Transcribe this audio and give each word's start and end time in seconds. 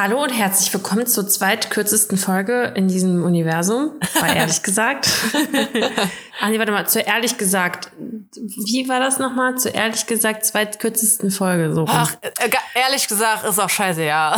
Hallo 0.00 0.22
und 0.22 0.30
herzlich 0.30 0.72
willkommen 0.72 1.08
zur 1.08 1.26
zweitkürzesten 1.26 2.18
Folge 2.18 2.72
in 2.76 2.86
diesem 2.86 3.24
Universum. 3.24 3.94
War 4.20 4.32
ehrlich 4.32 4.62
gesagt. 4.62 5.08
ah, 6.40 6.50
nee, 6.50 6.58
warte 6.60 6.70
mal, 6.70 6.86
zur 6.86 7.04
ehrlich 7.04 7.36
gesagt. 7.36 7.90
Wie 7.98 8.88
war 8.88 9.00
das 9.00 9.18
nochmal? 9.18 9.58
Zur 9.58 9.74
ehrlich 9.74 10.06
gesagt 10.06 10.44
zweitkürzesten 10.46 11.32
Folge. 11.32 11.74
So 11.74 11.80
rum. 11.80 11.90
Ach, 11.90 12.14
äh, 12.20 12.48
ehrlich 12.76 13.08
gesagt 13.08 13.44
ist 13.44 13.58
auch 13.58 13.68
scheiße, 13.68 14.04
ja. 14.04 14.36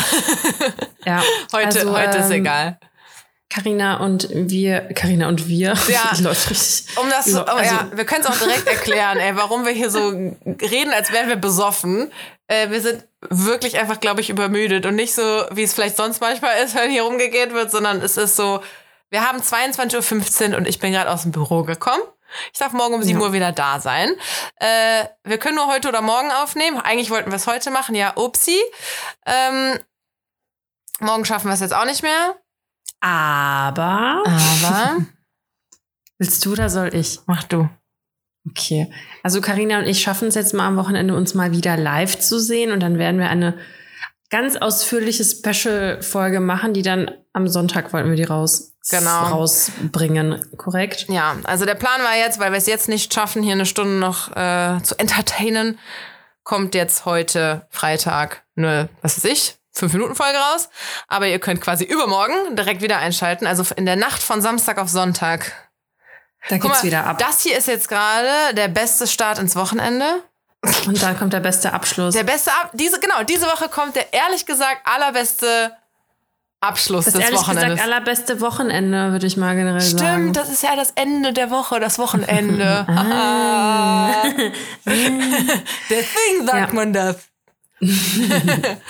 ja. 1.05 1.23
Heute, 1.53 1.67
also, 1.67 1.93
heute 1.95 2.19
ist 2.19 2.31
ähm, 2.31 2.41
egal. 2.41 2.79
Carina 3.53 3.97
und 3.99 4.29
wir, 4.31 4.81
Carina 4.95 5.29
und 5.29 5.49
wir. 5.49 5.75
Ja. 5.89 6.13
läuft 6.21 6.49
richtig. 6.51 6.97
Um 6.97 7.11
das, 7.11 7.27
Lo- 7.27 7.41
oh, 7.43 7.45
also- 7.51 7.75
ja, 7.75 7.89
wir 7.93 8.05
können 8.07 8.25
es 8.25 8.29
auch 8.31 8.39
direkt 8.39 8.67
erklären, 8.67 9.19
ey, 9.19 9.35
warum 9.37 9.65
wir 9.67 9.73
hier 9.73 9.91
so 9.91 10.09
reden, 10.09 10.93
als 10.95 11.13
wären 11.13 11.29
wir 11.29 11.37
besoffen. 11.37 12.13
Äh, 12.47 12.71
wir 12.71 12.81
sind 12.81 13.07
wirklich 13.29 13.79
einfach, 13.79 14.01
glaube 14.01 14.21
ich, 14.21 14.31
übermüdet 14.31 14.87
und 14.87 14.95
nicht 14.95 15.15
so, 15.15 15.45
wie 15.51 15.65
es 15.65 15.75
vielleicht 15.75 15.97
sonst 15.97 16.21
manchmal 16.21 16.63
ist, 16.65 16.75
wenn 16.77 16.91
hier 16.91 17.03
rumgegeben 17.03 17.55
wird, 17.55 17.71
sondern 17.71 18.01
es 18.03 18.17
ist 18.17 18.37
so, 18.37 18.63
wir 19.11 19.27
haben 19.29 19.41
22.15 19.41 20.51
Uhr 20.53 20.57
und 20.57 20.69
ich 20.69 20.79
bin 20.79 20.93
gerade 20.93 21.11
aus 21.11 21.23
dem 21.23 21.33
Büro 21.33 21.65
gekommen. 21.65 22.03
Ich 22.53 22.61
darf 22.61 22.73
morgen 22.73 22.95
um 22.95 23.03
7 23.03 23.19
Ja. 23.19 23.27
Uhr 23.27 23.33
wieder 23.33 23.51
da 23.51 23.81
sein. 23.81 24.15
Äh, 24.61 25.07
wir 25.25 25.39
können 25.39 25.57
nur 25.57 25.67
heute 25.67 25.89
oder 25.89 26.01
morgen 26.01 26.31
aufnehmen. 26.31 26.79
Eigentlich 26.81 27.11
wollten 27.11 27.31
wir 27.33 27.37
es 27.37 27.49
heute 27.49 27.73
machen. 27.73 27.97
Ja, 27.97 28.13
upsi. 28.17 28.57
Ähm, 29.27 29.81
morgen 31.01 31.25
schaffen 31.25 31.49
wir 31.49 31.55
es 31.55 31.61
jetzt 31.61 31.75
auch 31.75 31.85
nicht 31.87 32.05
mehr. 32.05 32.37
Aber. 33.01 34.23
Aber 34.27 34.97
Willst 36.19 36.45
du 36.45 36.53
oder 36.53 36.69
soll 36.69 36.95
ich? 36.95 37.21
mach 37.27 37.45
du. 37.45 37.69
Okay. 38.49 38.91
Also 39.23 39.41
Karina 39.41 39.79
und 39.79 39.87
ich 39.87 40.01
schaffen 40.03 40.29
es 40.29 40.35
jetzt 40.35 40.55
mal 40.55 40.67
am 40.67 40.77
Wochenende, 40.77 41.15
uns 41.15 41.35
mal 41.35 41.53
wieder 41.53 41.77
live 41.77 42.19
zu 42.19 42.39
sehen 42.39 42.73
und 42.73 42.81
dann 42.81 42.99
werden 42.99 43.19
wir 43.19 43.29
eine 43.31 43.59
ganz 44.31 44.57
ausführliche 44.57 45.25
Special-Folge 45.25 46.41
machen, 46.41 46.73
die 46.73 46.83
dann 46.83 47.11
am 47.33 47.49
Sonntag 47.49 47.93
wollten 47.93 48.09
wir 48.11 48.17
die 48.17 48.25
raus 48.25 48.69
Genau. 48.89 49.25
rausbringen, 49.27 50.43
korrekt? 50.57 51.07
Ja, 51.11 51.37
also 51.45 51.67
der 51.67 51.75
Plan 51.75 52.01
war 52.01 52.17
jetzt, 52.17 52.39
weil 52.39 52.51
wir 52.51 52.57
es 52.59 52.67
jetzt 52.67 52.89
nicht 52.89 53.13
schaffen, 53.13 53.43
hier 53.43 53.53
eine 53.53 53.67
Stunde 53.67 53.95
noch 53.99 54.35
äh, 54.35 54.83
zu 54.83 54.99
entertainen, 54.99 55.79
kommt 56.45 56.75
jetzt 56.75 57.05
heute 57.05 57.67
Freitag 57.69 58.43
eine, 58.57 58.89
was 59.03 59.19
weiß 59.19 59.31
ich, 59.31 59.59
fünf 59.73 59.93
Minuten 59.93 60.15
Folge 60.15 60.39
raus. 60.39 60.69
Aber 61.09 61.27
ihr 61.27 61.39
könnt 61.39 61.61
quasi 61.61 61.85
übermorgen 61.85 62.57
direkt 62.57 62.83
wieder 62.83 62.99
einschalten. 62.99 63.47
Also 63.47 63.65
in 63.77 63.87
der 63.87 63.97
Nacht 63.97 64.23
von 64.23 64.41
Samstag 64.43 64.79
auf 64.79 64.89
Sonntag. 64.89 65.53
Da 66.49 66.57
Guck 66.59 66.71
geht's 66.71 66.83
mal, 66.83 66.87
wieder 66.87 67.07
ab. 67.07 67.19
das 67.19 67.43
hier 67.43 67.57
ist 67.59 67.69
jetzt 67.69 67.89
gerade 67.89 68.55
der 68.55 68.69
beste 68.69 69.07
Start 69.07 69.39
ins 69.39 69.57
Wochenende. 69.57 70.23
und 70.87 71.03
dann 71.03 71.19
kommt 71.19 71.33
der 71.33 71.41
beste 71.41 71.73
Abschluss. 71.73 72.15
Der 72.15 72.25
beste 72.25 72.51
ab 72.53 72.71
diese 72.75 72.99
genau 73.01 73.23
diese 73.25 73.47
Woche 73.47 73.69
kommt 73.69 73.95
der 73.97 74.13
ehrlich 74.13 74.45
gesagt 74.47 74.81
allerbeste 74.85 75.75
Abschluss 76.63 77.07
das 77.07 77.15
des 77.15 77.23
ehrlich 77.25 77.41
Wochenendes. 77.41 77.71
gesagt 77.71 77.87
allerbeste 77.87 78.41
Wochenende, 78.43 79.13
würde 79.13 79.27
ich 79.27 79.39
mal 79.39 79.55
generell 79.57 79.81
sagen. 79.81 79.99
Stimmt, 79.99 80.37
das 80.37 80.51
ist 80.51 80.63
ja 80.63 80.77
das 80.77 80.91
Ende 80.91 81.33
der 81.33 81.51
Woche, 81.51 81.81
das 81.81 81.99
Wochenende. 81.99 82.87
Ah. 82.89 84.13
Der 84.85 86.01
Thing 86.01 86.47
sagt 86.47 86.69
Ja. 86.71 86.75
man 86.75 86.93
das. 86.93 87.17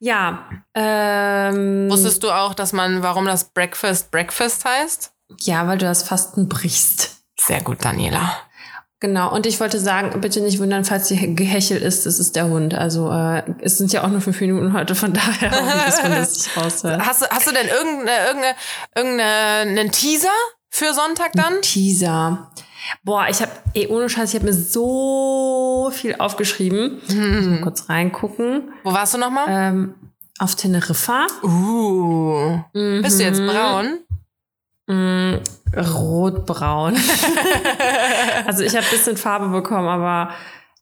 Ja. 0.00 0.48
Ähm, 0.74 1.90
Wusstest 1.90 2.22
du 2.22 2.30
auch, 2.30 2.54
dass 2.54 2.72
man, 2.72 3.02
warum 3.02 3.26
das 3.26 3.44
Breakfast 3.44 4.10
Breakfast 4.10 4.64
heißt? 4.64 5.12
ja, 5.40 5.66
weil 5.66 5.78
du 5.78 5.86
das 5.86 6.02
Fasten 6.02 6.48
brichst. 6.48 7.16
Sehr 7.38 7.60
gut, 7.60 7.84
Daniela. 7.84 8.36
Genau, 9.00 9.32
und 9.32 9.46
ich 9.46 9.60
wollte 9.60 9.78
sagen, 9.78 10.20
bitte 10.20 10.40
nicht 10.40 10.58
wundern, 10.58 10.84
falls 10.84 11.08
hier 11.08 11.34
Gehechel 11.34 11.76
ist, 11.76 12.04
das 12.04 12.18
ist 12.18 12.34
der 12.34 12.46
Hund. 12.46 12.74
Also 12.74 13.12
äh, 13.12 13.44
es 13.60 13.78
sind 13.78 13.92
ja 13.92 14.02
auch 14.02 14.08
nur 14.08 14.20
fünf 14.20 14.40
Minuten 14.40 14.72
heute, 14.72 14.96
von 14.96 15.12
daher 15.12 15.52
hoffe 15.52 15.76
ich, 15.76 15.84
dass 15.84 16.02
man 16.02 16.12
das 16.12 16.34
nicht 16.34 16.56
raushört. 16.56 17.00
Hast 17.06 17.22
du, 17.22 17.26
hast 17.30 17.46
du 17.46 17.52
denn 17.52 17.68
irgendeine, 17.68 18.26
irgendeine, 18.26 18.54
irgendeinen 18.96 19.92
Teaser 19.92 20.28
für 20.68 20.92
Sonntag 20.94 21.30
dann? 21.34 21.62
Teaser. 21.62 22.50
Boah, 23.04 23.26
ich 23.28 23.40
habe, 23.40 23.52
eh 23.74 23.86
ohne 23.88 24.08
Scheiß, 24.08 24.30
ich 24.30 24.34
habe 24.36 24.46
mir 24.46 24.54
so 24.54 25.90
viel 25.92 26.16
aufgeschrieben. 26.18 26.98
Ich 27.08 27.14
muss 27.14 27.46
mal 27.46 27.60
kurz 27.60 27.88
reingucken. 27.88 28.72
Wo 28.84 28.92
warst 28.92 29.14
du 29.14 29.18
nochmal? 29.18 29.46
Ähm, 29.48 29.94
auf 30.38 30.54
Teneriffa. 30.54 31.26
Uh. 31.42 32.60
Bist 32.72 33.18
du 33.18 33.24
jetzt 33.24 33.44
braun? 33.44 33.98
Mm, 34.86 35.40
rotbraun. 35.76 36.96
also 38.46 38.62
ich 38.62 38.74
habe 38.74 38.86
ein 38.86 38.90
bisschen 38.90 39.16
Farbe 39.16 39.48
bekommen, 39.48 39.88
aber 39.88 40.32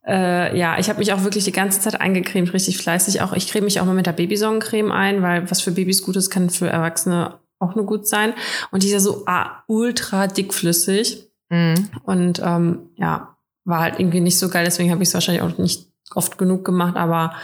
äh, 0.07 0.57
ja, 0.57 0.79
ich 0.79 0.89
habe 0.89 1.01
mich 1.01 1.13
auch 1.13 1.25
wirklich 1.25 1.45
die 1.45 1.53
ganze 1.53 1.81
Zeit 1.81 2.01
eingecremt, 2.01 2.53
richtig 2.53 2.79
fleißig. 2.79 3.21
Auch 3.21 3.33
ich 3.33 3.51
creme 3.51 3.65
mich 3.65 3.81
auch 3.81 3.85
mal 3.85 3.95
mit 3.95 4.07
der 4.07 4.13
Babysonnencreme 4.13 4.93
ein, 4.93 5.23
weil 5.23 5.51
was 5.51 5.61
für 5.61 5.73
Babys 5.73 6.03
gut 6.03 6.17
ist, 6.17 6.31
kann 6.31 6.51
für 6.51 6.69
Erwachsene 6.69 7.35
auch 7.59 7.75
nur 7.75 7.87
gut 7.87 8.07
sein. 8.07 8.33
Und 8.71 8.83
die 8.83 8.89
ist 8.89 8.93
ja 8.93 9.01
so 9.01 9.25
ah, 9.27 9.65
ultra 9.67 10.29
dickflüssig. 10.29 11.26
Mhm. 11.49 11.91
Und 12.05 12.41
ähm, 12.45 12.91
ja, 12.97 13.37
war 13.65 13.81
halt 13.81 13.99
irgendwie 13.99 14.21
nicht 14.21 14.39
so 14.39 14.49
geil, 14.49 14.65
deswegen 14.65 14.91
habe 14.91 15.03
ich 15.03 15.09
es 15.09 15.15
wahrscheinlich 15.15 15.43
auch 15.43 15.59
nicht 15.59 15.91
oft 16.15 16.39
genug 16.39 16.65
gemacht, 16.65 16.97
aber 16.97 17.35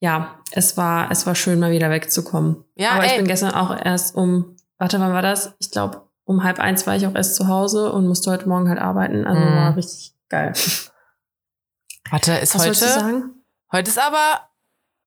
ja, 0.00 0.38
es 0.50 0.76
war, 0.76 1.10
es 1.10 1.26
war 1.26 1.34
schön, 1.34 1.58
mal 1.60 1.70
wieder 1.70 1.90
wegzukommen. 1.90 2.64
Ja, 2.76 2.90
aber 2.90 3.04
ich 3.06 3.12
ey. 3.12 3.18
bin 3.18 3.26
gestern 3.26 3.52
auch 3.54 3.74
erst 3.84 4.14
um, 4.16 4.56
warte, 4.78 5.00
wann 5.00 5.12
war 5.12 5.22
das? 5.22 5.54
Ich 5.60 5.70
glaube, 5.70 6.02
um 6.24 6.42
halb 6.44 6.58
eins 6.58 6.86
war 6.86 6.94
ich 6.96 7.06
auch 7.06 7.14
erst 7.14 7.36
zu 7.36 7.48
Hause 7.48 7.92
und 7.92 8.06
musste 8.06 8.30
heute 8.30 8.48
Morgen 8.48 8.68
halt 8.68 8.78
arbeiten. 8.78 9.26
Also 9.26 9.40
Mhm. 9.40 9.56
war 9.56 9.76
richtig 9.76 10.14
geil. 10.28 10.52
Warte, 12.10 12.32
ist 12.34 12.54
Was 12.54 12.66
heute? 12.66 12.74
sagen? 12.74 13.30
Heute 13.70 13.90
ist 13.90 13.98
aber 13.98 14.40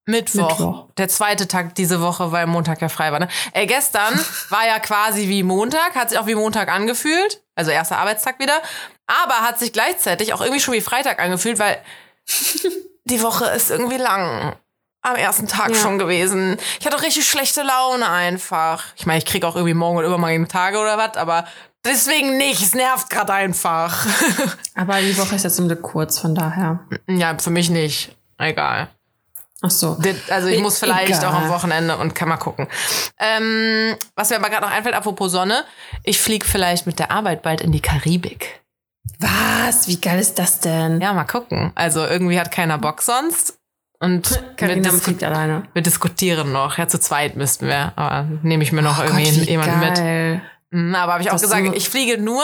Mittwoch. 0.06 0.50
Mittwoch. 0.50 0.88
Der 0.98 1.08
zweite 1.10 1.48
Tag 1.48 1.76
diese 1.76 2.02
Woche, 2.02 2.32
weil 2.32 2.46
Montag 2.48 2.82
ja 2.82 2.90
frei 2.90 3.12
war. 3.12 3.20
Ne? 3.20 3.28
Ey, 3.54 3.66
gestern 3.66 4.14
war 4.50 4.66
ja 4.68 4.80
quasi 4.80 5.28
wie 5.30 5.44
Montag, 5.44 5.96
hat 5.96 6.10
sich 6.10 6.20
auch 6.20 6.28
wie 6.28 6.36
Montag 6.36 6.70
angefühlt. 6.70 7.42
Also 7.56 7.72
erster 7.72 7.98
Arbeitstag 7.98 8.40
wieder. 8.40 8.62
Aber 9.08 9.36
hat 9.42 9.60
sich 9.60 9.74
gleichzeitig 9.74 10.34
auch 10.34 10.42
irgendwie 10.42 10.60
schon 10.62 10.74
wie 10.74 10.82
Freitag 10.82 11.20
angefühlt, 11.20 11.58
weil 11.60 11.78
die 13.06 13.22
Woche 13.22 13.46
ist 13.48 13.72
irgendwie 13.72 13.98
lang. 13.98 14.56
Am 15.02 15.16
ersten 15.16 15.48
Tag 15.48 15.70
Ja. 15.70 15.76
schon 15.76 16.00
gewesen. 16.00 16.58
Ich 16.80 16.86
hatte 16.88 16.98
auch 16.98 17.04
richtig 17.04 17.28
schlechte 17.28 17.62
Laune 17.62 18.10
einfach. 18.10 18.84
Ich 18.96 19.06
meine, 19.06 19.20
ich 19.20 19.26
krieg 19.26 19.44
auch 19.46 19.56
irgendwie 19.56 19.76
morgen 19.76 19.98
oder 19.98 20.08
übermorgen 20.08 20.48
Tage 20.48 20.80
oder 20.80 20.98
was, 20.98 21.16
aber 21.16 21.46
deswegen 21.86 22.38
nicht. 22.38 22.60
Es 22.64 22.74
nervt 22.74 23.12
gerade 23.12 23.32
einfach. 23.34 24.04
Aber 24.76 25.00
die 25.02 25.16
Woche 25.18 25.36
ist 25.36 25.44
jetzt 25.44 25.58
zum 25.58 25.68
Glück 25.68 25.84
kurz, 25.84 26.18
von 26.20 26.34
daher. 26.34 26.80
ja, 27.08 27.38
für 27.38 27.52
mich 27.52 27.70
nicht. 27.70 28.16
Egal. 28.40 28.90
Ach 29.62 29.70
so. 29.70 29.98
Also 30.30 30.48
ich 30.48 30.60
muss 30.62 30.80
vielleicht 30.80 31.10
Egal. 31.18 31.26
auch 31.26 31.34
am 31.34 31.50
Wochenende 31.50 31.98
und 31.98 32.14
kann 32.14 32.28
mal 32.30 32.38
gucken. 32.38 32.68
Ähm, 33.18 33.96
was 34.16 34.30
mir 34.30 34.36
aber 34.38 34.50
gerade 34.50 34.66
noch 34.66 34.72
einfällt, 34.72 34.96
apropos 34.96 35.32
Sonne, 35.32 35.64
ich 36.04 36.20
fliege 36.20 36.46
vielleicht 36.46 36.86
mit 36.88 37.00
der 37.00 37.10
Arbeit 37.12 37.42
bald 37.42 37.62
in 37.62 37.72
die 37.72 37.80
Karibik. 37.82 38.62
Was? 39.20 39.88
Wie 39.88 40.00
geil 40.02 40.20
ist 40.20 40.38
das 40.40 40.60
denn? 40.60 41.00
Ja, 41.00 41.14
mal 41.14 41.24
gucken. 41.24 41.72
Also 41.76 42.06
irgendwie 42.06 42.40
hat 42.40 42.52
keiner 42.52 42.78
Bock 42.78 43.02
sonst. 43.02 43.58
Und 44.00 44.30
wir, 44.58 44.76
disku 44.82 45.14
wir 45.20 45.82
diskutieren 45.82 46.52
noch. 46.52 46.78
Ja, 46.78 46.88
zu 46.88 47.00
zweit 47.00 47.38
müssten 47.38 47.68
wir. 47.68 47.94
Aber 47.96 48.28
nehme 48.44 48.64
ich 48.64 48.72
mir 48.72 48.82
noch 48.82 49.00
Oh 49.00 49.04
irgendwie 49.04 49.40
Gott, 49.40 49.48
jemanden 49.48 49.80
mit. 49.80 49.96
geil. 49.96 50.36
Mhm, 50.36 50.42
Aber 50.96 51.14
habe 51.14 51.24
ich 51.24 51.32
auch 51.32 51.40
gesagt, 51.40 51.76
ich 51.76 51.90
fliege 51.90 52.18
nur, 52.22 52.44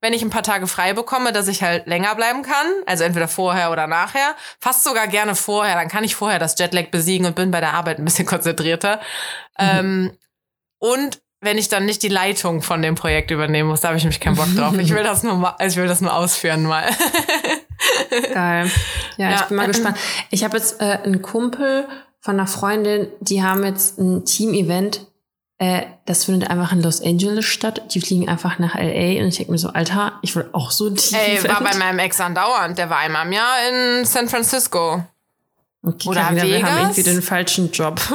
wenn 0.00 0.12
ich 0.12 0.22
ein 0.22 0.30
paar 0.30 0.42
Tage 0.42 0.66
frei 0.66 0.92
bekomme, 0.92 1.32
dass 1.32 1.48
ich 1.48 1.62
halt 1.62 1.86
länger 1.86 2.14
bleiben 2.14 2.42
kann. 2.42 2.66
Also 2.86 3.04
entweder 3.04 3.28
vorher 3.28 3.70
oder 3.70 3.86
nachher. 3.86 4.34
Fast 4.60 4.84
sogar 4.84 5.06
gerne 5.06 5.34
vorher. 5.34 5.74
Dann 5.76 5.88
kann 5.88 6.04
ich 6.04 6.14
vorher 6.14 6.38
das 6.38 6.58
Jetlag 6.58 6.90
besiegen 6.90 7.26
und 7.26 7.34
bin 7.36 7.50
bei 7.50 7.60
der 7.60 7.74
Arbeit 7.74 7.98
ein 7.98 8.04
bisschen 8.04 8.26
konzentrierter. 8.26 9.00
Ähm, 9.58 10.12
und 10.78 11.20
wenn 11.42 11.56
ich 11.56 11.68
dann 11.68 11.86
nicht 11.86 12.02
die 12.02 12.08
Leitung 12.08 12.60
von 12.60 12.82
dem 12.82 12.96
Projekt 12.96 13.30
übernehmen 13.30 13.70
muss, 13.70 13.80
da 13.80 13.88
habe 13.88 13.96
ich 13.98 14.04
nämlich 14.04 14.20
keinen 14.20 14.36
Bock 14.36 14.54
drauf. 14.54 14.74
Ich 14.78 14.90
will 14.94 15.02
das 15.02 15.22
nur, 15.22 15.36
mal, 15.36 15.56
ich 15.66 15.76
will 15.76 15.86
das 15.88 16.02
nur 16.02 16.14
ausführen 16.14 16.64
mal. 16.64 16.84
Geil. 18.34 18.70
Ja, 19.16 19.30
Ja. 19.30 19.36
ich 19.36 19.42
bin 19.44 19.56
mal 19.56 19.66
gespannt. 19.66 19.96
Ich 20.30 20.44
habe 20.44 20.56
jetzt 20.58 20.80
äh, 20.80 20.98
einen 21.02 21.22
Kumpel 21.22 21.88
von 22.20 22.34
einer 22.34 22.46
Freundin, 22.46 23.08
die 23.20 23.42
haben 23.42 23.64
jetzt 23.64 23.98
ein 23.98 24.24
Team-Event. 24.26 25.06
Äh, 25.62 25.82
das 26.06 26.24
findet 26.24 26.48
einfach 26.48 26.72
in 26.72 26.82
Los 26.82 27.02
Angeles 27.04 27.44
statt. 27.44 27.82
Die 27.94 28.00
fliegen 28.00 28.30
einfach 28.30 28.58
nach 28.58 28.74
LA 28.76 29.20
und 29.20 29.28
ich 29.28 29.36
denke 29.36 29.52
mir 29.52 29.58
so, 29.58 29.68
Alter, 29.68 30.14
ich 30.22 30.34
will 30.34 30.48
auch 30.52 30.70
so 30.70 30.86
ein 30.86 30.96
Ey, 31.12 31.44
war 31.46 31.62
bei 31.62 31.76
meinem 31.76 31.98
Ex 31.98 32.18
andauernd. 32.18 32.78
Der 32.78 32.88
war 32.88 32.96
einmal 32.98 33.26
im 33.26 33.32
Jahr 33.32 33.56
in 33.68 34.06
San 34.06 34.26
Francisco. 34.30 35.04
okay, 35.82 36.08
oder 36.08 36.22
Carina, 36.22 36.42
wir 36.44 36.54
haben 36.62 36.62
Vegas? 36.62 36.80
irgendwie 36.96 37.02
den 37.02 37.22
falschen 37.22 37.70
Job. 37.70 38.00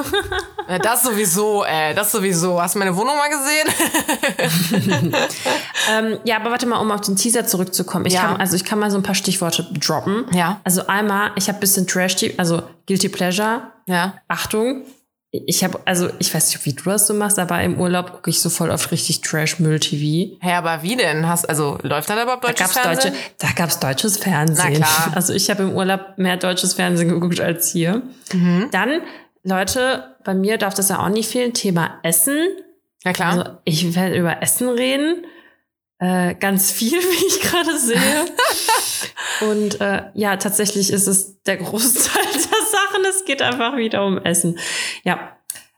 Ja, 0.68 0.80
das 0.80 1.04
sowieso, 1.04 1.64
ey. 1.64 1.94
Das 1.94 2.12
sowieso. 2.12 2.60
Hast 2.60 2.74
du 2.74 2.80
meine 2.80 2.96
Wohnung 2.96 3.16
mal 3.16 3.30
gesehen? 3.30 3.68
ähm, 5.92 6.18
ja, 6.24 6.38
aber 6.38 6.50
warte 6.50 6.66
mal, 6.66 6.78
um 6.80 6.92
auf 6.92 7.02
den 7.02 7.16
Teaser 7.16 7.46
zurückzukommen. 7.46 8.08
Ich 8.08 8.14
Ja. 8.14 8.22
kann, 8.22 8.38
also 8.38 8.56
ich 8.56 8.64
kann 8.66 8.80
mal 8.80 8.90
so 8.90 8.98
ein 8.98 9.04
paar 9.04 9.14
Stichworte 9.14 9.64
droppen. 9.80 10.26
Ja. 10.34 10.60
Also 10.64 10.88
einmal, 10.88 11.32
ich 11.36 11.48
habe 11.50 11.60
bisschen 11.60 11.86
Trash, 11.86 12.16
also 12.38 12.64
Guilty 12.88 13.10
Pleasure. 13.10 13.62
Ja. 13.86 14.16
Achtung, 14.28 14.86
ich 15.46 15.64
habe, 15.64 15.80
also 15.86 16.10
ich 16.20 16.34
weiß 16.34 16.50
nicht, 16.50 16.66
wie 16.66 16.74
du 16.74 16.84
das 16.86 17.08
so 17.08 17.14
machst, 17.14 17.40
aber 17.40 17.62
im 17.62 17.80
Urlaub 17.80 18.12
gucke 18.14 18.30
ich 18.30 18.40
so 18.40 18.50
voll 18.50 18.72
auf 18.72 18.92
richtig 18.92 19.22
Trash-Müll-TV. 19.22 20.38
Hä, 20.42 20.54
aber 20.54 20.84
wie 20.84 20.96
denn? 20.96 21.28
Hast, 21.28 21.48
also 21.50 21.78
läuft 21.82 22.10
da 22.10 22.22
überhaupt 22.22 22.44
Da 22.44 22.50
deutsches 22.50 22.74
gab's 22.74 22.80
Fernsehen? 22.80 23.14
deutsche, 23.14 23.26
da 23.40 23.48
gab's 23.56 23.80
deutsches 23.80 24.18
Fernsehen. 24.18 24.74
Na 24.74 24.86
klar. 24.86 25.12
Also 25.16 25.34
ich 25.34 25.50
habe 25.50 25.64
im 25.64 25.74
Urlaub 25.74 26.18
mehr 26.18 26.38
deutsches 26.38 26.74
Fernsehen 26.74 27.10
geguckt 27.10 27.40
als 27.40 27.72
hier. 27.72 28.02
Mhm. 28.34 28.70
Dann 28.72 29.02
Leute, 29.44 30.16
bei 30.24 30.34
mir 30.34 30.58
darf 30.58 30.74
das 30.74 30.90
ja 30.90 31.00
auch 31.00 31.10
nicht 31.10 31.30
fehlen. 31.30 31.54
Thema 31.54 32.00
Essen. 32.04 32.38
Ja, 33.04 33.14
klar. 33.14 33.32
Also 33.32 33.52
ich 33.64 33.96
werde 33.96 34.18
über 34.18 34.42
Essen 34.42 34.70
reden. 34.70 35.26
Äh, 36.00 36.36
ganz 36.36 36.72
viel, 36.72 36.92
wie 37.00 37.28
ich 37.28 37.42
gerade 37.42 37.78
sehe. 37.78 38.26
Und 39.50 39.82
äh, 39.82 40.04
ja, 40.14 40.38
tatsächlich 40.38 40.92
ist 40.92 41.08
es 41.08 41.42
der 41.44 41.58
Großteil 41.58 42.24
der 43.04 43.12
Sachen. 43.12 43.20
Es 43.20 43.26
geht 43.26 43.42
einfach 43.42 43.78
wieder 43.78 44.06
um 44.06 44.18
Essen. 44.18 44.60
Ja. 45.04 45.38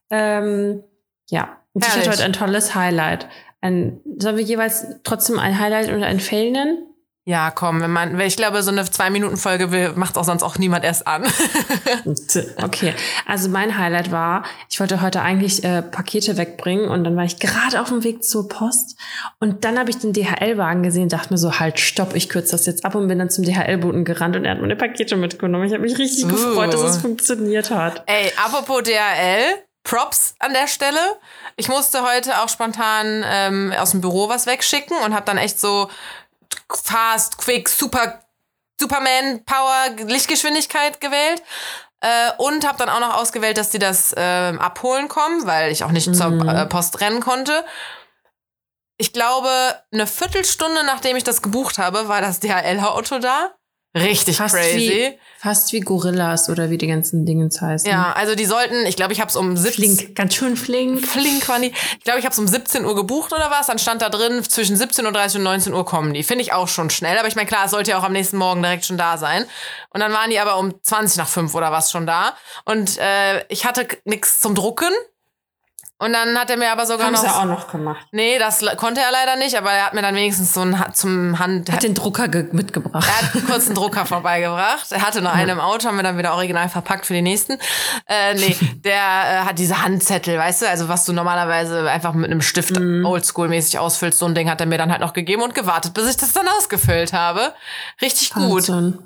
Ähm, 0.10 0.84
ja. 1.30 1.58
Und 1.74 1.86
ich 1.86 1.96
hatte 1.96 2.10
heute 2.10 2.24
ein 2.24 2.34
tolles 2.34 2.76
Highlight. 2.76 3.28
Ein, 3.62 4.02
sollen 4.18 4.38
wir 4.38 4.44
jeweils 4.44 4.86
trotzdem 5.04 5.40
ein 5.40 5.60
Highlight 5.60 5.92
oder 5.92 6.06
ein 6.06 6.20
Fail 6.20 6.52
nennen? 6.52 6.87
Ja, 7.30 7.52
komm, 7.52 7.82
wenn 7.82 7.92
man, 7.92 8.18
ich 8.22 8.38
glaube, 8.38 8.64
so 8.64 8.72
eine 8.72 8.90
Zwei-Minuten-Folge 8.90 9.70
will- 9.72 9.92
macht 9.96 10.18
auch 10.18 10.24
sonst 10.24 10.44
auch 10.44 10.58
niemand 10.58 10.86
erst 10.86 11.06
an. 11.08 11.26
Okay, 12.64 12.94
also 13.26 13.50
mein 13.50 13.78
Highlight 13.78 14.12
war, 14.12 14.44
ich 14.70 14.80
wollte 14.80 15.02
heute 15.02 15.22
eigentlich 15.22 15.64
äh, 15.64 15.82
Pakete 15.82 16.38
wegbringen 16.38 16.90
und 16.90 17.04
dann 17.04 17.16
war 17.18 17.24
ich 17.26 17.38
gerade 17.40 17.82
auf 17.82 17.90
dem 17.90 18.04
Weg 18.04 18.24
zur 18.24 18.48
Post 18.48 18.98
und 19.40 19.66
dann 19.66 19.78
habe 19.78 19.90
ich 19.90 19.98
den 19.98 20.14
DHL-Wagen 20.14 20.84
gesehen, 20.84 21.10
dachte 21.10 21.34
mir 21.34 21.38
so, 21.38 21.60
halt, 21.60 21.80
stopp, 21.80 22.16
ich 22.16 22.30
kürze 22.30 22.52
das 22.52 22.66
jetzt 22.66 22.86
ab 22.86 22.96
und 22.96 23.08
bin 23.08 23.20
dann 23.20 23.30
zum 23.30 23.44
DHL-Boten 23.44 24.06
gerannt 24.06 24.36
und 24.36 24.46
er 24.46 24.52
hat 24.52 24.62
meine 24.62 24.76
Pakete 24.76 25.16
mitgenommen. 25.18 25.66
Ich 25.66 25.74
habe 25.74 25.84
mich 25.84 25.98
richtig 25.98 26.26
Uh. 26.26 26.30
gefreut, 26.30 26.74
dass 26.74 26.82
es 26.82 26.98
funktioniert 26.98 27.72
hat. 27.72 28.04
Ey, 28.06 28.32
apropos 28.44 28.84
DHL, 28.84 29.56
Props 29.84 30.36
an 30.40 30.54
der 30.54 30.68
Stelle. 30.68 31.00
Ich 31.56 31.68
musste 31.70 32.04
heute 32.04 32.42
auch 32.42 32.50
spontan 32.50 33.24
ähm, 33.26 33.74
aus 33.78 33.92
dem 33.92 34.02
Büro 34.02 34.30
was 34.30 34.46
wegschicken 34.46 34.96
und 35.06 35.14
habe 35.14 35.26
dann 35.26 35.38
echt 35.38 35.60
so 35.60 35.90
fast, 36.72 37.38
quick, 37.38 37.70
super, 37.70 38.22
Superman 38.80 39.44
Power 39.46 39.90
Lichtgeschwindigkeit 40.06 41.02
gewählt. 41.02 41.42
Äh, 42.00 42.32
und 42.38 42.66
habe 42.68 42.78
dann 42.78 42.90
auch 42.90 43.00
noch 43.00 43.16
ausgewählt, 43.16 43.58
dass 43.58 43.72
die 43.72 43.80
das 43.80 44.14
ähm, 44.16 44.60
abholen 44.60 45.08
kommen, 45.08 45.48
weil 45.48 45.72
ich 45.72 45.84
auch 45.84 45.92
nicht 45.92 46.14
zur 46.16 46.48
äh, 46.48 46.68
Post 46.68 47.02
rennen 47.02 47.22
konnte. 47.22 47.66
Ich 48.98 49.14
glaube, 49.14 49.50
eine 49.92 50.06
Viertelstunde 50.06 50.84
nachdem 50.84 51.18
ich 51.18 51.24
das 51.24 51.42
gebucht 51.42 51.80
habe, 51.80 52.08
war 52.08 52.22
das 52.22 52.40
DHL-Auto 52.40 53.18
da. 53.18 53.57
Richtig 54.02 54.38
Fast 54.38 54.56
crazy. 54.56 54.78
wie, 54.78 55.20
fast 55.40 55.72
wie 55.74 55.80
Gorillas 55.80 56.50
oder 56.50 56.70
wie 56.70 56.78
die 56.78 56.88
ganzen 56.88 57.26
Dingens 57.26 57.62
heißen. 57.62 57.90
Ja, 57.90 58.14
also 58.14 58.36
die 58.36 58.46
sollten, 58.46 58.86
ich 58.86 58.96
glaube, 58.96 59.14
ich 59.14 59.20
habe 59.20 59.30
es 59.30 59.36
um 59.36 59.56
17 59.56 59.98
Flink, 59.98 60.16
ganz 60.16 60.36
schön 60.36 60.56
flink. 60.58 61.06
Flink 61.06 61.48
waren 61.48 61.62
die. 61.62 61.74
Ich 61.98 62.04
glaube, 62.04 62.20
ich 62.20 62.26
habe 62.26 62.34
es 62.34 62.40
um 62.40 62.48
17 62.48 62.86
Uhr 62.86 62.96
gebucht 62.96 63.34
oder 63.34 63.50
was. 63.52 63.68
Dann 63.68 63.80
stand 63.80 64.02
da 64.02 64.10
drin, 64.10 64.44
zwischen 64.44 64.76
17.30 64.76 65.38
und 65.38 65.44
19 65.44 65.74
Uhr 65.74 65.86
kommen 65.86 66.14
die. 66.14 66.24
Finde 66.24 66.44
ich 66.44 66.54
auch 66.54 66.68
schon 66.68 66.90
schnell. 66.90 67.18
Aber 67.18 67.28
ich 67.28 67.36
meine, 67.36 67.48
klar, 67.48 67.66
es 67.66 67.72
sollte 67.72 67.92
ja 67.92 68.00
auch 68.00 68.04
am 68.04 68.14
nächsten 68.14 68.38
Morgen 68.38 68.62
direkt 68.62 68.86
schon 68.86 68.98
da 68.98 69.18
sein. 69.18 69.46
Und 69.90 70.00
dann 70.00 70.12
waren 70.14 70.30
die 70.30 70.40
aber 70.40 70.58
um 70.58 70.74
20 70.82 71.18
nach 71.18 71.28
5 71.28 71.54
oder 71.56 71.72
was 71.72 71.92
schon 71.92 72.06
da. 72.06 72.36
Und 72.66 72.98
äh, 72.98 73.46
ich 73.50 73.66
hatte 73.66 73.88
nichts 74.06 74.42
zum 74.42 74.56
Drucken. 74.56 74.92
Und 76.00 76.14
dann 76.14 76.38
hat 76.38 76.50
er 76.52 76.58
mir 76.58 76.72
aber 76.72 76.86
sogar 76.86 77.08
Haben 77.08 77.14
noch. 77.14 77.22
sie 77.22 77.28
auch 77.28 77.46
noch 77.46 77.72
gemacht. 77.72 78.06
Nee, 78.12 78.38
das 78.38 78.64
konnte 78.78 79.02
er 79.02 79.12
leider 79.12 79.36
nicht, 79.36 79.58
aber 79.58 79.72
er 79.72 79.88
hat 79.88 79.94
mir 79.96 80.04
dann 80.04 80.14
wenigstens 80.14 80.54
so 80.54 80.62
ein 80.62 80.80
Ha- 80.80 80.94
zum 80.94 81.40
Hand. 81.40 81.72
Hat 81.72 81.82
den 81.82 81.96
Drucker 81.96 82.28
ge- 82.28 82.50
mitgebracht. 82.52 83.08
Er 83.10 83.22
hat 83.34 83.46
kurz 83.48 83.66
einen 83.66 83.74
Drucker 83.74 84.06
vorbeigebracht. 84.06 84.92
Er 84.92 85.02
hatte 85.02 85.22
nur 85.24 85.32
einen 85.32 85.50
im 85.50 85.60
Auto, 85.60 85.88
haben 85.88 85.96
wir 85.96 86.04
dann 86.04 86.20
wieder 86.20 86.34
original 86.36 86.70
verpackt 86.70 87.08
für 87.08 87.14
die 87.16 87.24
nächsten. 87.24 87.58
Äh, 88.08 88.36
nee, 88.36 88.56
der 88.84 88.94
äh, 88.94 89.38
hat 89.46 89.58
diese 89.58 89.82
Handzettel, 89.84 90.38
weißt 90.38 90.62
du, 90.62 90.70
also 90.70 90.88
was 90.88 91.04
du 91.06 91.14
normalerweise 91.14 91.90
einfach 91.90 92.14
mit 92.14 92.30
einem 92.30 92.42
Stift 92.42 92.78
oldschool-mäßig 92.78 93.80
ausfüllst, 93.80 94.20
so 94.20 94.26
ein 94.28 94.36
Ding 94.36 94.50
hat 94.52 94.62
er 94.62 94.68
mir 94.68 94.78
dann 94.78 94.92
halt 94.92 95.02
noch 95.02 95.14
gegeben 95.14 95.42
und 95.42 95.56
gewartet, 95.56 95.96
bis 95.96 96.08
ich 96.10 96.18
das 96.18 96.32
dann 96.32 96.48
ausgefüllt 96.48 97.14
habe. 97.14 97.54
Richtig 98.02 98.34
gut. 98.36 98.70
Wahnsinn. 98.70 99.00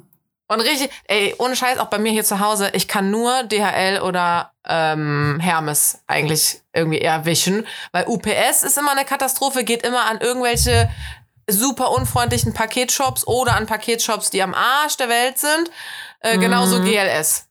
Und 0.52 0.60
richtig, 0.60 0.90
ey, 1.08 1.34
ohne 1.38 1.56
Scheiß, 1.56 1.80
auch 1.80 1.86
bei 1.86 1.98
mir 1.98 2.12
hier 2.12 2.26
zu 2.26 2.42
Hause, 2.42 2.72
ich 2.74 2.90
kann 2.90 3.10
nur 3.10 3.44
DHL 3.44 4.02
oder 4.02 4.52
ähm, 4.68 5.40
Hermes 5.42 6.02
eigentlich 6.08 6.60
irgendwie 6.74 6.98
eher 6.98 7.24
wischen, 7.24 7.66
weil 7.94 8.06
UPS 8.06 8.64
ist 8.64 8.78
immer 8.78 8.92
eine 8.92 9.06
Katastrophe, 9.06 9.64
geht 9.64 9.84
immer 9.84 10.08
an 10.08 10.20
irgendwelche 10.20 10.90
super 11.48 11.92
unfreundlichen 11.92 12.54
Paketshops 12.54 13.26
oder 13.26 13.56
an 13.56 13.66
Paketshops, 13.66 14.30
die 14.30 14.44
am 14.44 14.54
Arsch 14.54 14.98
der 14.98 15.08
Welt 15.08 15.38
sind. 15.38 15.72
Äh, 16.20 16.38
Genauso 16.38 16.82
GLS. 16.82 17.48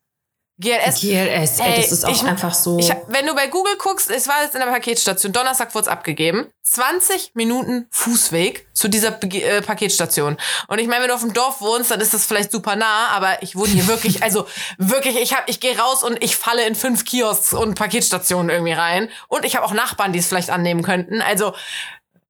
GLS. 0.60 1.00
GLS, 1.00 1.08
ey, 1.10 1.40
das 1.48 1.58
Ey, 1.60 1.84
ist 1.84 2.04
auch 2.04 2.10
ich- 2.10 2.22
einfach 2.24 2.52
so. 2.54 2.78
Ich, 2.78 2.90
wenn 3.08 3.26
du 3.26 3.34
bei 3.34 3.46
Google 3.46 3.76
guckst, 3.78 4.10
es 4.10 4.28
war 4.28 4.42
jetzt 4.42 4.54
in 4.54 4.60
der 4.60 4.68
Paketstation, 4.68 5.32
Donnerstag 5.32 5.74
wurde 5.74 5.82
es 5.84 5.88
abgegeben, 5.88 6.46
20 6.62 7.32
Minuten 7.34 7.86
Fußweg 7.90 8.68
zu 8.74 8.88
dieser 8.88 9.18
äh, 9.22 9.62
Paketstation. 9.62 10.36
Und 10.68 10.78
ich 10.78 10.86
meine, 10.86 11.02
wenn 11.02 11.08
du 11.08 11.14
auf 11.14 11.22
dem 11.22 11.32
Dorf 11.32 11.60
wohnst, 11.60 11.90
dann 11.90 12.00
ist 12.00 12.12
das 12.14 12.26
vielleicht 12.26 12.52
super 12.52 12.76
nah, 12.76 13.08
aber 13.08 13.42
ich 13.42 13.56
wohne 13.56 13.70
hier 13.70 13.86
wirklich, 13.88 14.22
also 14.22 14.46
wirklich, 14.78 15.16
ich 15.16 15.32
hab, 15.34 15.48
ich 15.48 15.60
gehe 15.60 15.76
raus 15.78 16.02
und 16.04 16.22
ich 16.22 16.36
falle 16.36 16.64
in 16.66 16.74
fünf 16.74 17.04
Kiosks 17.04 17.52
und 17.54 17.74
Paketstationen 17.74 18.50
irgendwie 18.50 18.72
rein. 18.74 19.08
Und 19.28 19.44
ich 19.44 19.56
habe 19.56 19.64
auch 19.66 19.72
Nachbarn, 19.72 20.12
die 20.12 20.18
es 20.18 20.26
vielleicht 20.26 20.50
annehmen 20.50 20.82
könnten. 20.82 21.22
Also, 21.22 21.54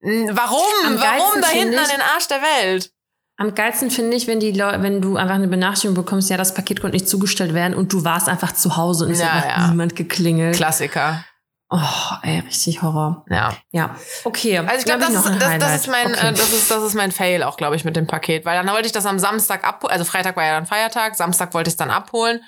warum? 0.03 0.62
Warum 0.97 1.41
da 1.41 1.49
hinten 1.49 1.79
an 1.79 1.88
den 1.88 2.00
Arsch 2.00 2.29
der 2.29 2.41
Welt? 2.43 2.93
Am 3.40 3.54
geilsten 3.54 3.90
finde 3.90 4.19
ich, 4.19 4.26
wenn 4.26 4.38
die 4.38 4.52
Leute, 4.52 4.82
wenn 4.82 5.00
du 5.00 5.16
einfach 5.16 5.37
eine 5.37 5.48
Benachrichtigung 5.48 5.94
bekommst, 5.94 6.28
ja, 6.28 6.37
das 6.37 6.52
Paket 6.52 6.82
konnte 6.82 6.94
nicht 6.94 7.08
zugestellt 7.08 7.54
werden 7.54 7.75
und 7.75 7.90
du 7.90 8.04
warst 8.04 8.28
einfach 8.28 8.52
zu 8.52 8.76
Hause 8.76 9.06
und 9.06 9.12
es 9.12 9.20
Ja, 9.20 9.28
hat 9.32 9.44
ja. 9.46 9.69
niemand 9.69 9.96
geklingelt. 9.96 10.56
Klassiker. 10.56 11.25
Oh, 11.70 11.78
ey, 12.22 12.40
richtig 12.40 12.82
Horror. 12.82 13.25
Ja. 13.31 13.56
Ja. 13.70 13.96
Okay. 14.25 14.58
Also 14.58 14.81
ich 14.81 14.84
glaube, 14.84 15.04
hab 15.06 15.12
das, 15.12 15.25
das, 15.25 15.58
das 15.58 15.75
ist 15.76 15.87
mein, 15.88 16.08
Okay. 16.08 16.26
äh, 16.28 16.32
das 16.32 16.52
ist, 16.52 16.70
das 16.70 16.82
ist 16.82 16.94
mein 16.94 17.12
Fail 17.12 17.42
auch, 17.42 17.56
glaube 17.56 17.76
ich, 17.76 17.84
mit 17.87 17.96
dem 17.96 18.06
Paket, 18.06 18.44
weil 18.44 18.62
dann 18.62 18.70
wollte 18.75 18.87
ich 18.87 18.92
das 18.92 19.06
am 19.06 19.19
Samstag 19.19 19.64
abholen, 19.64 19.92
also 19.92 20.04
Freitag 20.04 20.37
war 20.37 20.44
ja 20.44 20.52
dann 20.52 20.66
Feiertag, 20.66 21.16
Samstag 21.16 21.54
wollte 21.54 21.69
ich 21.69 21.72
es 21.72 21.76
dann 21.78 21.90
abholen, 21.90 22.42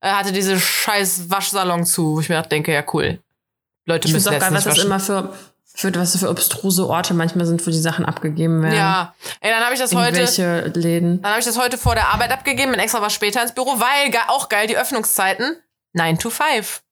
äh, 0.00 0.08
hatte 0.10 0.32
diese 0.32 0.58
scheiß 0.58 1.28
Waschsalon 1.28 1.84
zu, 1.84 2.14
wo 2.14 2.20
ich 2.20 2.28
mir 2.30 2.40
denke, 2.40 2.72
ja 2.72 2.82
cool, 2.94 3.18
Leute 3.84 4.08
ich 4.08 4.14
müssen 4.14 4.32
finde 4.32 4.38
auch 4.38 4.42
jetzt 4.42 4.48
geil, 4.48 4.56
was 4.56 4.64
nicht 4.64 4.78
das 4.78 4.86
waschen. 5.02 5.18
immer 5.18 5.28
für, 5.28 5.34
für, 5.78 5.94
was 5.94 6.16
für 6.16 6.28
obstruse 6.28 6.88
Orte 6.88 7.14
manchmal 7.14 7.46
sind, 7.46 7.64
wo 7.64 7.70
die 7.70 7.78
Sachen 7.78 8.04
abgegeben 8.04 8.62
werden. 8.62 8.74
ja, 8.74 9.14
ey, 9.40 9.50
dann 9.52 9.62
habe 9.62 9.74
ich 9.74 9.80
das 9.80 9.94
heute, 9.94 10.18
Irgendwelche 10.18 10.72
Läden. 10.74 11.22
dann 11.22 11.30
habe 11.30 11.38
ich 11.40 11.46
das 11.46 11.56
heute 11.56 11.78
vor 11.78 11.94
der 11.94 12.08
Arbeit 12.08 12.32
abgegeben, 12.32 12.72
bin 12.72 12.80
extra 12.80 13.00
was 13.00 13.12
später 13.12 13.40
ins 13.40 13.52
Büro, 13.52 13.78
weil 13.78 14.12
auch 14.26 14.48
geil 14.48 14.66
die 14.66 14.76
Öffnungszeiten 14.76 15.56
9 15.92 16.18
to 16.18 16.30
5, 16.30 16.82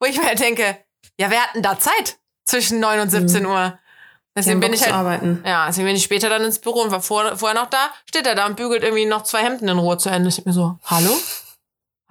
wo 0.00 0.06
ich 0.06 0.16
mir 0.18 0.24
halt 0.26 0.40
denke, 0.40 0.78
ja, 1.18 1.30
wer 1.30 1.42
hat 1.42 1.54
denn 1.54 1.62
da 1.62 1.78
Zeit 1.78 2.16
zwischen 2.46 2.80
9 2.80 3.00
und 3.00 3.10
17 3.10 3.44
Uhr? 3.44 3.66
Mhm. 3.66 3.72
Die 3.72 4.34
Deswegen 4.34 4.60
bin 4.60 4.72
ich 4.72 4.82
halt 4.82 4.94
arbeiten. 4.94 5.42
Ja, 5.44 5.66
deswegen 5.66 5.88
bin 5.88 5.96
ich 5.96 6.02
später 6.02 6.30
dann 6.30 6.42
ins 6.42 6.58
Büro 6.58 6.80
und 6.80 6.90
war 6.90 7.02
vor, 7.02 7.36
vorher 7.36 7.60
noch 7.60 7.68
da. 7.68 7.90
Steht 8.08 8.26
er 8.26 8.34
da 8.34 8.46
und 8.46 8.56
bügelt 8.56 8.82
irgendwie 8.82 9.04
noch 9.04 9.24
zwei 9.24 9.40
Hemden 9.40 9.68
in 9.68 9.76
Ruhe 9.78 9.98
zu 9.98 10.08
Ende. 10.08 10.30
Ich 10.30 10.42
mir 10.46 10.54
so, 10.54 10.78
hallo? 10.86 11.10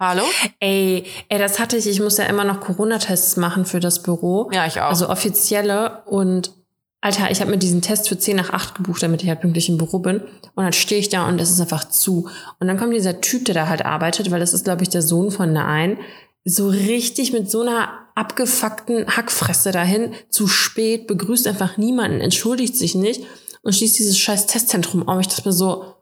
Hallo? 0.02 0.24
Ey, 0.58 1.04
ey, 1.28 1.38
das 1.38 1.60
hatte 1.60 1.76
ich. 1.76 1.86
Ich 1.86 2.00
muss 2.00 2.18
ja 2.18 2.24
immer 2.24 2.42
noch 2.42 2.58
Corona-Tests 2.58 3.36
machen 3.36 3.64
für 3.64 3.78
das 3.78 4.02
Büro. 4.02 4.50
Ja, 4.52 4.66
ich 4.66 4.80
auch. 4.80 4.88
Also 4.88 5.08
offizielle. 5.08 6.02
Und 6.06 6.52
Alter, 7.00 7.30
ich 7.30 7.40
habe 7.40 7.52
mir 7.52 7.58
diesen 7.58 7.82
Test 7.82 8.08
für 8.08 8.18
10 8.18 8.34
nach 8.34 8.50
8 8.50 8.74
gebucht, 8.74 9.00
damit 9.04 9.22
ich 9.22 9.28
halt 9.28 9.42
pünktlich 9.42 9.68
im 9.68 9.78
Büro 9.78 10.00
bin. 10.00 10.20
Und 10.20 10.64
dann 10.64 10.72
stehe 10.72 11.00
ich 11.00 11.08
da 11.08 11.28
und 11.28 11.40
es 11.40 11.50
ist 11.50 11.60
einfach 11.60 11.88
zu. 11.88 12.28
Und 12.58 12.66
dann 12.66 12.78
kommt 12.78 12.92
dieser 12.92 13.20
Typ, 13.20 13.44
der 13.44 13.54
da 13.54 13.68
halt 13.68 13.84
arbeitet, 13.84 14.32
weil 14.32 14.40
das 14.40 14.52
ist, 14.52 14.64
glaube 14.64 14.82
ich, 14.82 14.88
der 14.88 15.02
Sohn 15.02 15.30
von 15.30 15.54
der 15.54 15.68
einen, 15.68 15.98
so 16.44 16.66
richtig 16.68 17.32
mit 17.32 17.48
so 17.48 17.60
einer 17.60 17.90
abgefuckten 18.16 19.06
Hackfresse 19.06 19.70
dahin, 19.70 20.14
zu 20.30 20.48
spät, 20.48 21.06
begrüßt 21.06 21.46
einfach 21.46 21.76
niemanden, 21.76 22.20
entschuldigt 22.20 22.74
sich 22.74 22.96
nicht 22.96 23.22
und 23.62 23.72
schließt 23.72 24.00
dieses 24.00 24.18
scheiß 24.18 24.48
Testzentrum 24.48 25.06
auf. 25.06 25.20
Ich 25.20 25.28
dachte 25.28 25.48
mir 25.48 25.52
so, 25.52 25.94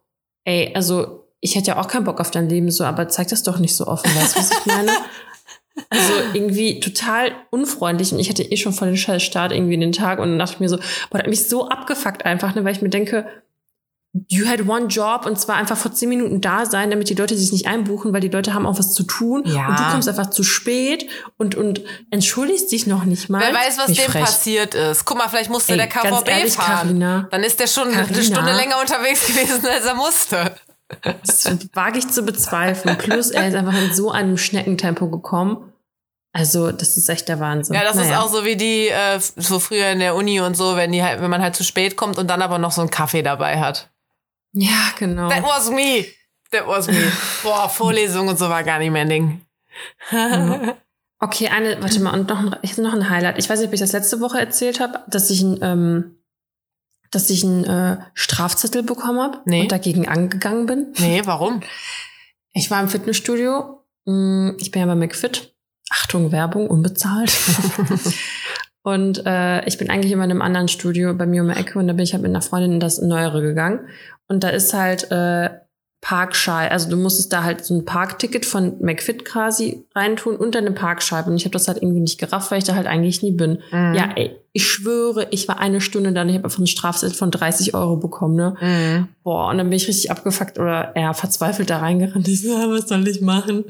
ey, 0.44 0.72
also 0.74 1.19
ich 1.40 1.54
hätte 1.56 1.68
ja 1.68 1.76
auch 1.78 1.88
keinen 1.88 2.04
Bock 2.04 2.20
auf 2.20 2.30
dein 2.30 2.48
Leben 2.48 2.70
so, 2.70 2.84
aber 2.84 3.08
zeig 3.08 3.28
das 3.28 3.42
doch 3.42 3.58
nicht 3.58 3.74
so 3.74 3.86
offen, 3.86 4.14
weißt 4.14 4.36
du, 4.36 4.40
was 4.40 4.50
ich 4.50 4.66
meine? 4.66 4.92
Also 5.88 6.12
irgendwie 6.34 6.80
total 6.80 7.32
unfreundlich 7.50 8.12
und 8.12 8.18
ich 8.18 8.28
hatte 8.28 8.42
eh 8.42 8.56
schon 8.56 8.72
voll 8.72 8.88
den 8.88 8.96
scheiß 8.96 9.22
Start 9.22 9.52
irgendwie 9.52 9.74
in 9.74 9.80
den 9.80 9.92
Tag 9.92 10.18
und 10.18 10.28
dann 10.28 10.38
dachte 10.38 10.54
ich 10.54 10.60
mir 10.60 10.68
so, 10.68 10.76
boah, 10.76 10.84
das 11.12 11.20
hat 11.22 11.28
mich 11.28 11.48
so 11.48 11.68
abgefuckt 11.68 12.24
einfach, 12.26 12.54
ne, 12.54 12.64
weil 12.64 12.72
ich 12.74 12.82
mir 12.82 12.90
denke, 12.90 13.26
you 14.28 14.46
had 14.46 14.66
one 14.68 14.86
job 14.86 15.24
und 15.24 15.40
zwar 15.40 15.54
einfach 15.56 15.76
vor 15.76 15.92
zehn 15.92 16.08
Minuten 16.08 16.40
da 16.40 16.66
sein, 16.66 16.90
damit 16.90 17.08
die 17.08 17.14
Leute 17.14 17.36
sich 17.36 17.52
nicht 17.52 17.66
einbuchen, 17.68 18.12
weil 18.12 18.20
die 18.20 18.28
Leute 18.28 18.52
haben 18.52 18.66
auch 18.66 18.78
was 18.78 18.92
zu 18.92 19.04
tun 19.04 19.44
Ja. 19.46 19.68
und 19.68 19.78
du 19.78 19.84
kommst 19.92 20.08
einfach 20.08 20.28
zu 20.30 20.42
spät 20.42 21.06
und, 21.38 21.54
und 21.54 21.80
entschuldigst 22.10 22.70
dich 22.72 22.86
noch 22.88 23.04
nicht 23.04 23.30
mal. 23.30 23.40
Wer 23.40 23.54
weiß, 23.54 23.78
was 23.78 23.86
dem 23.86 24.10
frech. 24.10 24.24
passiert 24.24 24.74
ist. 24.74 25.04
Guck 25.04 25.16
mal, 25.16 25.28
vielleicht 25.28 25.50
musste 25.50 25.72
Ey, 25.72 25.78
der 25.78 25.86
ganz 25.86 26.08
KVB 26.18 26.28
ehrlich, 26.28 26.52
fahren. 26.54 26.76
Carina. 26.88 27.28
Dann 27.30 27.44
ist 27.44 27.60
der 27.60 27.68
schon 27.68 27.88
eine 27.88 28.02
Carina. 28.04 28.22
Stunde 28.22 28.52
länger 28.52 28.80
unterwegs 28.80 29.26
gewesen, 29.26 29.64
als 29.66 29.86
er 29.86 29.94
musste. 29.94 30.56
Das 31.02 31.44
wage 31.74 31.98
ich 31.98 32.08
zu 32.08 32.22
bezweifeln. 32.22 32.98
Plus, 32.98 33.30
er 33.30 33.48
ist 33.48 33.54
einfach 33.54 33.76
in 33.80 33.92
so 33.94 34.10
einem 34.10 34.36
Schneckentempo 34.36 35.08
gekommen. 35.08 35.72
Also, 36.32 36.70
das 36.72 36.96
ist 36.96 37.08
echt 37.08 37.28
der 37.28 37.40
Wahnsinn. 37.40 37.74
Ja, 37.74 37.82
das 37.82 37.96
ist 37.96 38.06
Naja. 38.08 38.20
auch 38.20 38.28
so 38.28 38.44
wie 38.44 38.56
die, 38.56 38.88
äh, 38.88 39.18
so 39.18 39.58
früher 39.58 39.88
in 39.90 39.98
der 39.98 40.14
Uni 40.14 40.40
und 40.40 40.56
so, 40.56 40.76
wenn 40.76 40.92
die 40.92 41.02
halt, 41.02 41.20
wenn 41.20 41.30
man 41.30 41.42
halt 41.42 41.56
zu 41.56 41.64
spät 41.64 41.96
kommt 41.96 42.18
und 42.18 42.28
dann 42.28 42.40
aber 42.42 42.58
noch 42.58 42.70
so 42.72 42.80
einen 42.82 42.90
Kaffee 42.90 43.22
dabei 43.22 43.58
hat. 43.60 43.88
Ja, 44.52 44.92
genau. 44.98 45.28
That 45.28 45.42
was 45.42 45.70
me. 45.70 46.06
That 46.52 46.66
was 46.66 46.86
me. 46.88 47.10
Boah, 47.42 47.68
Vorlesung 47.68 48.28
und 48.28 48.38
so 48.38 48.48
war 48.48 48.62
gar 48.64 48.78
nicht 48.78 48.90
mein 48.92 49.08
Ding. 49.08 49.40
Okay, 51.22 51.48
eine, 51.48 51.82
warte 51.82 52.00
mal, 52.00 52.18
und 52.18 52.28
noch 52.28 52.38
ein, 52.38 52.56
noch 52.82 52.94
ein 52.94 53.10
Highlight. 53.10 53.38
Ich 53.38 53.48
weiß 53.50 53.58
nicht, 53.58 53.68
ob 53.68 53.74
ich 53.74 53.80
das 53.80 53.92
letzte 53.92 54.20
Woche 54.20 54.38
erzählt 54.40 54.80
habe, 54.80 55.00
dass 55.08 55.30
ich 55.30 55.42
ein, 55.42 55.58
ähm, 55.62 56.16
dass 57.10 57.30
ich 57.30 57.44
einen 57.44 57.64
äh, 57.64 57.98
Strafzettel 58.14 58.82
bekommen 58.82 59.20
habe 59.20 59.38
Nee. 59.44 59.62
und 59.62 59.72
dagegen 59.72 60.06
angegangen 60.08 60.66
bin. 60.66 60.86
Nee, 60.98 61.22
warum? 61.24 61.60
Ich 62.52 62.68
war 62.68 62.80
im 62.82 62.88
Fitnessstudio. 62.88 63.84
Mm, 64.06 64.56
Ich 64.58 64.72
bin 64.72 64.80
ja 64.80 64.86
bei 64.86 64.96
McFit. 64.96 65.54
Achtung, 65.88 66.32
Werbung, 66.32 66.68
unbezahlt. 66.68 67.30
und 68.82 69.24
äh, 69.24 69.64
ich 69.66 69.78
bin 69.78 69.88
eigentlich 69.88 70.10
immer 70.10 70.24
in 70.24 70.30
einem 70.32 70.42
anderen 70.42 70.66
Studio 70.66 71.14
bei 71.14 71.26
mir 71.26 71.42
um 71.42 71.48
die 71.48 71.54
Ecke 71.56 71.78
und 71.78 71.86
da 71.86 71.92
bin 71.92 72.02
ich 72.02 72.12
halt 72.12 72.22
mit 72.22 72.30
einer 72.30 72.42
Freundin 72.42 72.72
in 72.72 72.80
das 72.80 73.00
Neuere 73.00 73.40
gegangen. 73.40 73.88
Und 74.26 74.42
da 74.42 74.48
ist 74.48 74.74
halt 74.74 75.10
äh, 75.12 75.50
Parkscheibe, 76.00 76.70
also 76.70 76.88
du 76.88 76.96
musstest 76.96 77.32
da 77.32 77.44
halt 77.44 77.64
so 77.64 77.74
ein 77.74 77.84
Parkticket 77.84 78.46
von 78.46 78.80
McFit 78.80 79.24
quasi 79.24 79.84
reintun 79.94 80.36
und 80.36 80.54
deine 80.54 80.72
Parkscheibe. 80.72 81.30
Und 81.30 81.36
ich 81.36 81.44
habe 81.44 81.52
das 81.52 81.68
halt 81.68 81.82
irgendwie 81.82 82.00
nicht 82.00 82.18
gerafft, 82.18 82.50
weil 82.50 82.58
ich 82.58 82.64
da 82.64 82.74
halt 82.74 82.86
eigentlich 82.86 83.22
nie 83.22 83.32
bin. 83.32 83.62
Mhm. 83.70 83.94
Ja, 83.94 84.08
ey, 84.16 84.36
ich 84.52 84.66
schwöre, 84.66 85.28
ich 85.30 85.46
war 85.46 85.60
eine 85.60 85.82
Stunde 85.82 86.12
da 86.12 86.22
und 86.22 86.30
ich 86.30 86.36
habe 86.36 86.44
einfach 86.44 86.58
einen 86.58 86.66
Strafzettel 86.66 87.14
von 87.14 87.30
30 87.30 87.74
Euro 87.74 87.96
bekommen, 87.96 88.34
ne? 88.34 88.56
Mhm. 88.60 89.08
Boah, 89.22 89.50
und 89.50 89.58
dann 89.58 89.68
bin 89.68 89.76
ich 89.76 89.88
richtig 89.88 90.10
abgefuckt 90.10 90.58
oder 90.58 90.96
eher 90.96 91.12
verzweifelt 91.12 91.68
da 91.68 91.78
reingerannt. 91.78 92.28
Ich 92.28 92.42
so, 92.42 92.48
was 92.48 92.88
soll 92.88 93.06
ich 93.06 93.20
machen? 93.20 93.64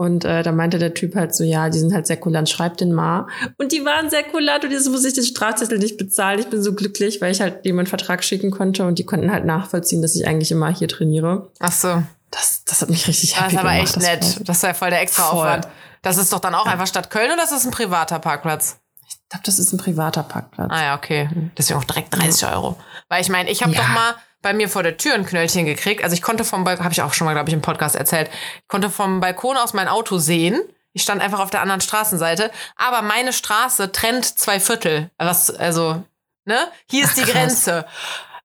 Und 0.00 0.24
äh, 0.24 0.42
da 0.44 0.52
meinte 0.52 0.78
der 0.78 0.94
Typ 0.94 1.16
halt 1.16 1.34
so, 1.34 1.42
ja, 1.42 1.68
die 1.70 1.78
sind 1.80 1.92
halt 1.92 2.06
sehr 2.06 2.16
kulant, 2.18 2.48
schreib 2.48 2.76
den 2.76 2.92
mal. 2.92 3.26
Und 3.58 3.72
die 3.72 3.84
waren 3.84 4.08
sehr 4.10 4.22
kulant 4.22 4.64
und 4.64 4.70
jetzt 4.70 4.88
muss 4.88 5.04
ich 5.04 5.12
den 5.12 5.24
Strafzettel 5.24 5.78
nicht 5.78 5.96
bezahlen. 5.98 6.38
Ich 6.38 6.46
bin 6.46 6.62
so 6.62 6.72
glücklich, 6.72 7.20
weil 7.20 7.32
ich 7.32 7.40
halt 7.40 7.64
dem 7.64 7.78
einen 7.80 7.88
Vertrag 7.88 8.22
schicken 8.22 8.52
konnte 8.52 8.86
und 8.86 9.00
die 9.00 9.04
konnten 9.04 9.32
halt 9.32 9.44
nachvollziehen, 9.44 10.00
dass 10.00 10.14
ich 10.14 10.24
eigentlich 10.28 10.52
immer 10.52 10.72
hier 10.72 10.86
trainiere. 10.86 11.50
Ach 11.58 11.72
so. 11.72 12.00
Das, 12.30 12.62
das 12.64 12.80
hat 12.82 12.90
mich 12.90 13.08
richtig 13.08 13.32
Das 13.32 13.40
happy 13.40 13.54
ist 13.54 13.58
aber 13.60 13.70
gemacht. 13.70 13.82
echt 13.86 13.96
das 13.96 14.02
nett. 14.04 14.36
war- 14.36 14.44
Das 14.44 14.56
ist 14.58 14.62
ja 14.62 14.74
voll 14.74 14.90
der 14.90 15.00
extra 15.02 15.22
Voll. 15.24 15.38
Aufwand. 15.40 15.68
Das 16.02 16.16
ist 16.16 16.32
doch 16.32 16.38
dann 16.38 16.54
auch 16.54 16.66
einfach 16.66 16.86
Stadt 16.86 17.10
Köln 17.10 17.32
oder 17.32 17.42
ist 17.42 17.50
das 17.52 17.64
ein 17.64 17.72
privater 17.72 18.20
Parkplatz? 18.20 18.78
Ich 19.08 19.16
glaube, 19.30 19.42
das 19.46 19.58
ist 19.58 19.72
ein 19.72 19.78
privater 19.78 20.22
Parkplatz. 20.22 20.70
Ah 20.70 20.82
ja, 20.84 20.96
okay. 20.96 21.28
Deswegen 21.58 21.78
auch 21.80 21.84
direkt 21.84 22.14
30 22.16 22.46
Euro. 22.46 22.76
Weil 23.08 23.20
ich 23.20 23.30
meine, 23.30 23.50
ich 23.50 23.62
habe 23.64 23.72
Ja. 23.72 23.80
doch 23.80 23.88
mal 23.88 24.14
bei 24.48 24.54
mir 24.54 24.70
vor 24.70 24.82
der 24.82 24.96
Tür 24.96 25.12
ein 25.12 25.26
Knöllchen 25.26 25.66
gekriegt. 25.66 26.02
Also 26.02 26.14
ich 26.14 26.22
konnte 26.22 26.42
vom 26.42 26.64
Balkon, 26.64 26.82
habe 26.82 26.94
ich 26.94 27.02
auch 27.02 27.12
schon 27.12 27.26
mal, 27.26 27.34
glaube 27.34 27.50
ich, 27.50 27.54
im 27.54 27.60
Podcast 27.60 27.94
erzählt, 27.94 28.30
ich 28.62 28.68
konnte 28.68 28.88
vom 28.88 29.20
Balkon 29.20 29.58
aus 29.58 29.74
mein 29.74 29.88
Auto 29.88 30.16
sehen. 30.16 30.62
Ich 30.94 31.02
stand 31.02 31.20
einfach 31.20 31.40
auf 31.40 31.50
der 31.50 31.60
anderen 31.60 31.82
Straßenseite. 31.82 32.50
Aber 32.74 33.02
meine 33.02 33.34
Straße 33.34 33.92
trennt 33.92 34.24
zwei 34.24 34.58
Viertel. 34.58 35.10
Was, 35.18 35.50
also, 35.50 36.02
ne? 36.46 36.56
Hier 36.88 37.04
ist 37.04 37.18
die 37.18 37.24
Ach. 37.24 37.30
Grenze. 37.30 37.84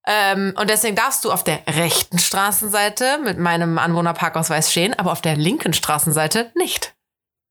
Ähm, 0.06 0.54
und 0.60 0.70
deswegen 0.70 0.98
darfst 0.98 1.24
du 1.24 1.32
auf 1.32 1.46
der 1.46 1.62
rechten 1.68 2.20
Straßenseite 2.20 3.20
mit 3.24 3.40
meinem 3.40 3.78
Anwohnerparkausweis 3.78 4.72
stehen, 4.72 4.94
aber 5.00 5.14
auf 5.14 5.22
der 5.22 5.38
linken 5.38 5.72
Straßenseite 5.72 6.52
nicht. 6.54 6.93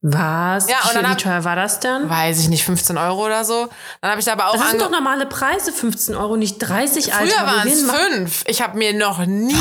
Was? 0.05 0.69
Ja, 0.69 0.79
und 0.85 0.91
wie, 0.99 1.03
dann 1.03 1.13
wie 1.13 1.17
teuer 1.17 1.45
war 1.45 1.55
das 1.55 1.79
denn? 1.79 2.09
Weiß 2.11 2.41
ich 2.41 2.49
nicht, 2.49 2.65
15 2.65 2.99
Euro 2.99 3.25
oder 3.25 3.45
so. 3.45 3.69
Dann 4.01 4.11
habe 4.11 4.21
ich 4.21 4.31
aber 4.31 4.49
auch 4.49 4.57
Das 4.57 4.71
sind 4.71 4.81
doch 4.83 4.91
normale 4.91 5.27
Preise, 5.27 5.73
15 5.73 6.17
Euro, 6.17 6.37
nicht 6.37 6.59
30, 6.59 7.15
Alter. 7.15 7.33
Früher 7.33 7.47
waren 7.47 7.69
es 7.69 7.83
macht- 7.83 7.97
fünf. 7.99 8.45
Ich 8.49 8.61
habe 8.63 8.77
mir 8.77 8.93
noch 8.95 9.25
nie 9.25 9.55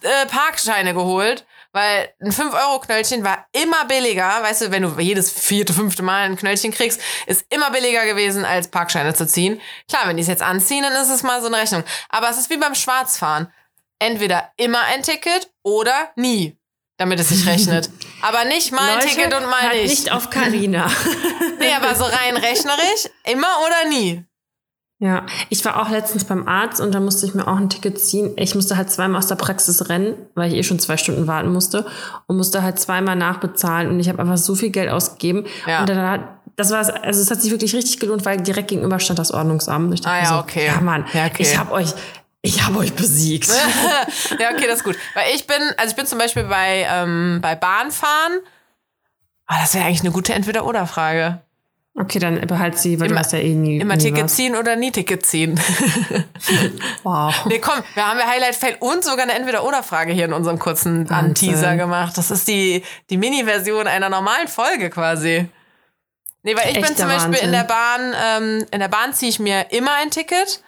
äh, 0.00 0.26
Parkscheine 0.28 0.94
geholt, 0.94 1.44
weil 1.72 2.08
ein 2.22 2.32
5-Euro-Knöllchen 2.32 3.22
war 3.22 3.46
immer 3.52 3.84
billiger. 3.84 4.42
Weißt 4.42 4.62
du, 4.62 4.70
wenn 4.70 4.82
du 4.82 4.98
jedes 4.98 5.30
vierte, 5.30 5.74
fünfte 5.74 6.02
Mal 6.02 6.22
ein 6.24 6.36
Knöllchen 6.36 6.72
kriegst, 6.72 6.98
ist 7.26 7.44
immer 7.50 7.70
billiger 7.70 8.06
gewesen, 8.06 8.46
als 8.46 8.68
Parkscheine 8.68 9.12
zu 9.12 9.26
ziehen. 9.26 9.60
Klar, 9.90 10.04
wenn 10.06 10.16
die 10.16 10.22
es 10.22 10.28
jetzt 10.28 10.42
anziehen, 10.42 10.84
dann 10.84 10.94
ist 11.02 11.10
es 11.10 11.22
mal 11.22 11.42
so 11.42 11.48
eine 11.48 11.58
Rechnung. 11.58 11.84
Aber 12.08 12.30
es 12.30 12.38
ist 12.38 12.48
wie 12.48 12.56
beim 12.56 12.74
Schwarzfahren. 12.74 13.52
Entweder 13.98 14.52
immer 14.56 14.80
ein 14.94 15.02
Ticket 15.02 15.50
oder 15.62 16.10
nie, 16.16 16.56
damit 16.98 17.20
es 17.20 17.28
sich 17.28 17.46
rechnet. 17.46 17.90
aber 18.22 18.44
nicht 18.44 18.72
mal 18.72 18.88
ein 18.88 18.94
Leute, 19.00 19.08
Ticket 19.08 19.34
und 19.34 19.46
mal 19.50 19.62
hört 19.62 19.74
nicht. 19.74 19.90
nicht 19.90 20.12
auf 20.12 20.30
Carina. 20.30 20.86
Nee, 21.58 21.72
aber 21.72 21.94
so 21.94 22.04
rein 22.04 22.36
rechnerisch, 22.36 23.08
immer 23.24 23.48
oder 23.64 23.88
nie. 23.88 24.22
Ja, 24.98 25.26
ich 25.50 25.62
war 25.64 25.80
auch 25.80 25.90
letztens 25.90 26.24
beim 26.24 26.48
Arzt 26.48 26.80
und 26.80 26.94
da 26.94 27.00
musste 27.00 27.26
ich 27.26 27.34
mir 27.34 27.46
auch 27.46 27.56
ein 27.56 27.68
Ticket 27.68 28.00
ziehen. 28.00 28.32
Ich 28.36 28.54
musste 28.54 28.78
halt 28.78 28.90
zweimal 28.90 29.18
aus 29.18 29.26
der 29.26 29.34
Praxis 29.34 29.90
rennen, 29.90 30.14
weil 30.34 30.50
ich 30.50 30.58
eh 30.58 30.62
schon 30.62 30.78
zwei 30.78 30.96
Stunden 30.96 31.26
warten 31.26 31.52
musste 31.52 31.86
und 32.26 32.36
musste 32.38 32.62
halt 32.62 32.78
zweimal 32.78 33.14
nachbezahlen 33.16 33.90
und 33.90 34.00
ich 34.00 34.08
habe 34.08 34.20
einfach 34.20 34.38
so 34.38 34.54
viel 34.54 34.70
Geld 34.70 34.90
ausgegeben. 34.90 35.44
Ja. 35.66 35.80
Und 35.80 35.88
dann 35.90 35.98
hat, 35.98 36.20
das 36.56 36.70
war, 36.70 36.78
also 36.78 37.20
es 37.20 37.30
hat 37.30 37.42
sich 37.42 37.50
wirklich 37.50 37.74
richtig 37.74 38.00
gelohnt, 38.00 38.24
weil 38.24 38.38
direkt 38.40 38.68
gegenüber 38.68 38.98
stand 38.98 39.18
das 39.18 39.32
Ordnungsamt. 39.32 39.92
Ich 39.92 40.00
dachte 40.00 40.16
Ah 40.16 40.22
ja, 40.22 40.28
so, 40.28 40.34
okay. 40.36 40.66
Ja, 40.66 40.80
Mann, 40.80 41.04
Ja, 41.12 41.26
okay. 41.26 41.42
ich 41.42 41.58
habe 41.58 41.72
euch, 41.72 41.92
ich 42.46 42.62
habe 42.64 42.78
euch 42.78 42.92
besiegt. 42.94 43.48
ja, 44.38 44.50
okay, 44.52 44.66
das 44.66 44.78
ist 44.78 44.84
gut. 44.84 44.96
Weil 45.14 45.34
ich 45.34 45.46
bin, 45.46 45.56
also 45.76 45.90
ich 45.90 45.96
bin 45.96 46.06
zum 46.06 46.18
Beispiel 46.18 46.44
bei, 46.44 46.86
ähm, 46.90 47.40
bei 47.42 47.54
Bahnfahren. 47.54 48.40
Ah, 49.46 49.60
das 49.60 49.74
wäre 49.74 49.84
eigentlich 49.84 50.00
eine 50.00 50.10
gute 50.10 50.32
Entweder-Oder-Frage. 50.34 51.40
Okay, 51.98 52.18
dann 52.18 52.38
behalt 52.46 52.78
sie, 52.78 53.00
weil 53.00 53.08
du 53.08 53.14
Immer- 53.14 53.20
hast 53.20 53.32
ja 53.32 53.38
eh 53.38 53.54
nie. 53.54 53.78
Immer 53.78 53.96
nie 53.96 54.02
Ticket 54.02 54.24
was. 54.24 54.34
ziehen 54.34 54.54
oder 54.54 54.76
nie 54.76 54.90
Ticket 54.92 55.24
ziehen. 55.24 55.58
Wow. 57.02 57.46
nee, 57.46 57.58
komm, 57.58 57.82
wir 57.94 58.06
haben 58.06 58.18
ja 58.18 58.26
Highlight 58.28 58.54
Fail 58.56 58.76
und 58.80 59.04
sogar 59.04 59.22
eine 59.22 59.32
Entweder-Oder-Frage 59.34 60.12
hier 60.12 60.24
in 60.26 60.32
unserem 60.32 60.58
kurzen 60.58 61.08
Wahnsinn. 61.08 61.34
Teaser 61.34 61.76
gemacht. 61.76 62.18
Das 62.18 62.30
ist 62.30 62.48
die, 62.48 62.82
die 63.10 63.16
Mini-Version 63.16 63.86
einer 63.86 64.08
normalen 64.08 64.48
Folge 64.48 64.90
quasi. 64.90 65.48
Nee, 66.42 66.54
weil 66.56 66.68
ich 66.68 66.74
bin 66.74 66.82
Echter 66.84 66.96
zum 66.96 67.08
Beispiel 67.08 67.32
Wahnsinn. 67.32 67.46
in 67.46 67.52
der 67.52 67.64
Bahn, 67.64 68.14
ähm, 68.24 68.66
in 68.70 68.80
der 68.80 68.88
Bahn 68.88 69.12
ziehe 69.14 69.30
ich 69.30 69.38
mir 69.38 69.66
immer 69.70 69.94
ein 69.94 70.10
Ticket. 70.10 70.62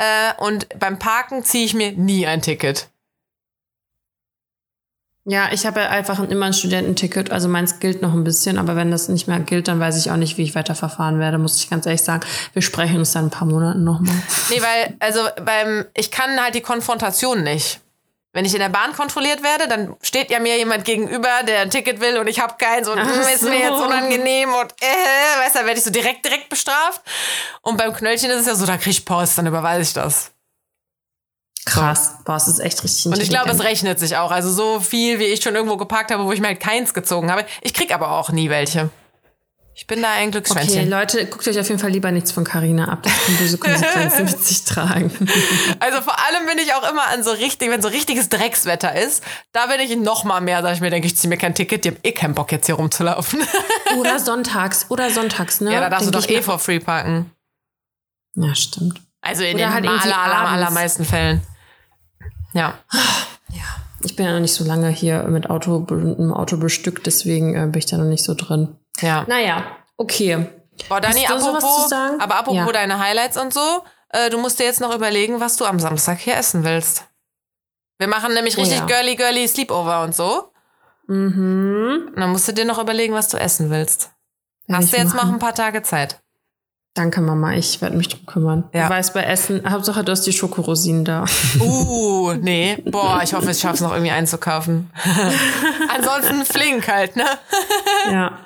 Äh, 0.00 0.32
und 0.38 0.66
beim 0.78 0.98
Parken 0.98 1.44
ziehe 1.44 1.66
ich 1.66 1.74
mir 1.74 1.92
nie 1.92 2.26
ein 2.26 2.40
Ticket. 2.40 2.88
Ja, 5.26 5.50
ich 5.52 5.66
habe 5.66 5.80
ja 5.80 5.90
einfach 5.90 6.18
immer 6.26 6.46
ein 6.46 6.54
Studententicket, 6.54 7.30
also 7.30 7.46
meins 7.46 7.78
gilt 7.78 8.00
noch 8.00 8.14
ein 8.14 8.24
bisschen, 8.24 8.58
aber 8.58 8.74
wenn 8.74 8.90
das 8.90 9.10
nicht 9.10 9.28
mehr 9.28 9.38
gilt, 9.40 9.68
dann 9.68 9.78
weiß 9.78 9.98
ich 9.98 10.10
auch 10.10 10.16
nicht, 10.16 10.38
wie 10.38 10.42
ich 10.42 10.54
weiterverfahren 10.54 11.20
werde, 11.20 11.36
muss 11.36 11.56
ich 11.56 11.68
ganz 11.68 11.84
ehrlich 11.84 12.00
sagen. 12.00 12.26
Wir 12.54 12.62
sprechen 12.62 12.96
uns 12.96 13.12
dann 13.12 13.24
in 13.24 13.28
ein 13.28 13.30
paar 13.30 13.46
Monaten 13.46 13.84
nochmal. 13.84 14.14
Nee, 14.48 14.62
weil, 14.62 14.96
also 14.98 15.20
beim, 15.44 15.84
ich 15.94 16.10
kann 16.10 16.42
halt 16.42 16.54
die 16.54 16.62
Konfrontation 16.62 17.42
nicht. 17.42 17.80
Wenn 18.32 18.44
ich 18.44 18.54
in 18.54 18.60
der 18.60 18.68
Bahn 18.68 18.92
kontrolliert 18.92 19.42
werde, 19.42 19.66
dann 19.66 19.96
steht 20.02 20.30
ja 20.30 20.38
mir 20.38 20.56
jemand 20.56 20.84
gegenüber, 20.84 21.42
der 21.46 21.62
ein 21.62 21.70
Ticket 21.70 22.00
will 22.00 22.16
und 22.18 22.28
ich 22.28 22.38
habe 22.38 22.54
keins 22.58 22.86
und 22.88 22.98
Ach 22.98 23.04
mm, 23.04 23.20
ist 23.34 23.42
mir 23.42 23.50
so. 23.50 23.50
jetzt 23.50 23.84
unangenehm 23.84 24.52
und 24.54 24.72
äh, 24.80 25.40
weißt 25.40 25.54
du, 25.54 25.58
dann 25.58 25.66
werde 25.66 25.78
ich 25.78 25.84
so 25.84 25.90
direkt, 25.90 26.24
direkt 26.24 26.48
bestraft. 26.48 27.00
Und 27.62 27.76
beim 27.76 27.92
Knöllchen 27.92 28.30
ist 28.30 28.42
es 28.42 28.46
ja 28.46 28.54
so, 28.54 28.66
da 28.66 28.76
krieg 28.76 28.92
ich 28.92 29.04
Post, 29.04 29.36
dann 29.36 29.46
überweise 29.46 29.82
ich 29.82 29.92
das. 29.94 30.30
Krass. 31.66 32.14
Boah, 32.24 32.36
es 32.36 32.48
ist 32.48 32.60
echt 32.60 32.82
richtig 32.82 33.06
Und 33.06 33.20
ich 33.20 33.28
glaube, 33.28 33.50
es 33.50 33.62
rechnet 33.62 33.98
sich 33.98 34.16
auch. 34.16 34.30
Also 34.30 34.50
so 34.50 34.80
viel, 34.80 35.18
wie 35.18 35.24
ich 35.24 35.42
schon 35.42 35.54
irgendwo 35.54 35.76
geparkt 35.76 36.10
habe, 36.10 36.24
wo 36.24 36.32
ich 36.32 36.40
mir 36.40 36.48
halt 36.48 36.60
keins 36.60 36.94
gezogen 36.94 37.30
habe. 37.30 37.44
Ich 37.62 37.74
krieg 37.74 37.92
aber 37.92 38.12
auch 38.12 38.30
nie 38.30 38.48
welche. 38.48 38.90
Ich 39.80 39.86
bin 39.86 40.02
da 40.02 40.12
ein 40.12 40.28
Okay, 40.28 40.32
Glücksschwänzchen. 40.32 40.90
Leute, 40.90 41.24
guckt 41.24 41.48
euch 41.48 41.58
auf 41.58 41.66
jeden 41.66 41.80
Fall 41.80 41.88
lieber 41.88 42.12
nichts 42.12 42.32
von 42.32 42.44
Carina 42.44 42.88
ab. 42.88 43.02
Das 43.02 43.14
kann 43.24 43.36
böse 43.38 43.56
Konsequenzen 43.56 44.26
mit 44.26 44.38
sich 44.44 44.64
tragen. 44.66 45.10
Also 45.80 46.02
vor 46.02 46.18
allem 46.18 46.46
bin 46.46 46.58
ich 46.58 46.74
auch 46.74 46.88
immer 46.90 47.08
an 47.08 47.24
so 47.24 47.30
richtig, 47.30 47.70
wenn 47.70 47.80
so 47.80 47.88
richtiges 47.88 48.28
Dreckswetter 48.28 48.94
ist, 48.94 49.24
da 49.52 49.68
bin 49.68 49.80
ich 49.80 49.96
noch 49.96 50.24
mal 50.24 50.42
mehr, 50.42 50.60
sag 50.60 50.74
ich 50.74 50.82
mir, 50.82 50.90
denke 50.90 51.06
ich, 51.06 51.16
zieh 51.16 51.28
mir 51.28 51.38
kein 51.38 51.54
Ticket, 51.54 51.86
die 51.86 51.88
haben 51.88 51.96
eh 52.02 52.12
keinen 52.12 52.34
Bock 52.34 52.52
jetzt 52.52 52.66
hier 52.66 52.74
rumzulaufen. 52.74 53.40
Oder 53.98 54.18
sonntags, 54.18 54.84
oder 54.90 55.10
sonntags, 55.10 55.62
ne? 55.62 55.72
ja, 55.72 55.80
da 55.80 55.88
darfst 55.88 56.08
du 56.08 56.10
doch 56.10 56.28
eh 56.28 56.42
for 56.42 56.58
free 56.58 56.78
parken. 56.78 57.30
Ja, 58.34 58.54
stimmt. 58.54 59.00
Also 59.22 59.44
in 59.44 59.54
Oder 59.54 59.64
den 59.64 59.72
halt 59.72 59.86
aller, 59.88 60.18
aller, 60.18 60.48
allermeisten 60.48 61.06
Fällen. 61.06 61.40
Ja. 62.52 62.74
Ich 64.02 64.14
bin 64.14 64.26
ja 64.26 64.32
noch 64.32 64.40
nicht 64.40 64.54
so 64.54 64.64
lange 64.64 64.88
hier 64.90 65.22
mit 65.24 65.48
Auto, 65.48 65.86
mit 65.90 66.32
Auto 66.32 66.58
bestückt, 66.58 67.06
deswegen 67.06 67.54
äh, 67.54 67.66
bin 67.66 67.78
ich 67.78 67.86
da 67.86 67.96
noch 67.96 68.04
nicht 68.04 68.24
so 68.24 68.34
drin. 68.34 68.76
Ja. 69.02 69.24
Naja, 69.28 69.64
okay. 69.96 70.46
Boah, 70.88 71.00
Dani, 71.00 71.26
apropos, 71.26 71.82
zu 71.82 71.88
sagen? 71.88 72.20
aber 72.20 72.36
apropos 72.36 72.56
Ja. 72.66 72.72
deine 72.72 72.98
Highlights 72.98 73.36
und 73.36 73.52
so, 73.52 73.84
äh, 74.10 74.30
du 74.30 74.38
musst 74.38 74.58
dir 74.58 74.64
jetzt 74.64 74.80
noch 74.80 74.94
überlegen, 74.94 75.40
was 75.40 75.56
du 75.56 75.64
am 75.66 75.78
Samstag 75.78 76.18
hier 76.18 76.36
essen 76.36 76.64
willst. 76.64 77.04
Wir 77.98 78.08
machen 78.08 78.32
nämlich 78.32 78.56
Oh 78.56 78.60
richtig 78.62 78.78
ja. 78.80 78.86
girly, 78.86 79.14
girly 79.16 79.46
Sleepover 79.46 80.02
und 80.02 80.14
so. 80.16 80.52
Mhm. 81.06 82.12
Und 82.14 82.20
dann 82.20 82.30
musst 82.30 82.48
du 82.48 82.52
dir 82.52 82.64
noch 82.64 82.78
überlegen, 82.78 83.14
was 83.14 83.28
du 83.28 83.36
essen 83.36 83.68
willst. 83.70 84.10
Werd 84.66 84.82
Hast 84.82 84.92
du 84.92 84.96
jetzt 84.96 85.14
noch 85.14 85.24
machen. 85.24 85.34
ein 85.34 85.38
paar 85.38 85.54
Tage 85.54 85.82
Zeit? 85.82 86.20
Danke, 86.94 87.20
Mama. 87.20 87.54
Ich 87.54 87.80
werde 87.80 87.96
mich 87.96 88.08
drum 88.08 88.26
kümmern. 88.26 88.64
Ja. 88.74 88.88
Du 88.88 88.94
weißt, 88.94 89.14
bei 89.14 89.22
Essen, 89.22 89.62
Hauptsache 89.70 90.02
du 90.02 90.10
hast 90.10 90.26
die 90.26 90.32
Schokorosinen 90.32 91.04
da. 91.04 91.24
Uh, 91.60 92.32
nee. 92.34 92.78
Boah, 92.84 93.20
ich 93.22 93.32
hoffe, 93.32 93.50
ich 93.52 93.60
schaff's 93.60 93.80
noch 93.80 93.92
irgendwie 93.92 94.10
einzukaufen. 94.10 94.90
Ansonsten 95.88 96.44
flink 96.44 96.88
halt, 96.88 97.14
ne? 97.16 97.24
ja. 98.12 98.38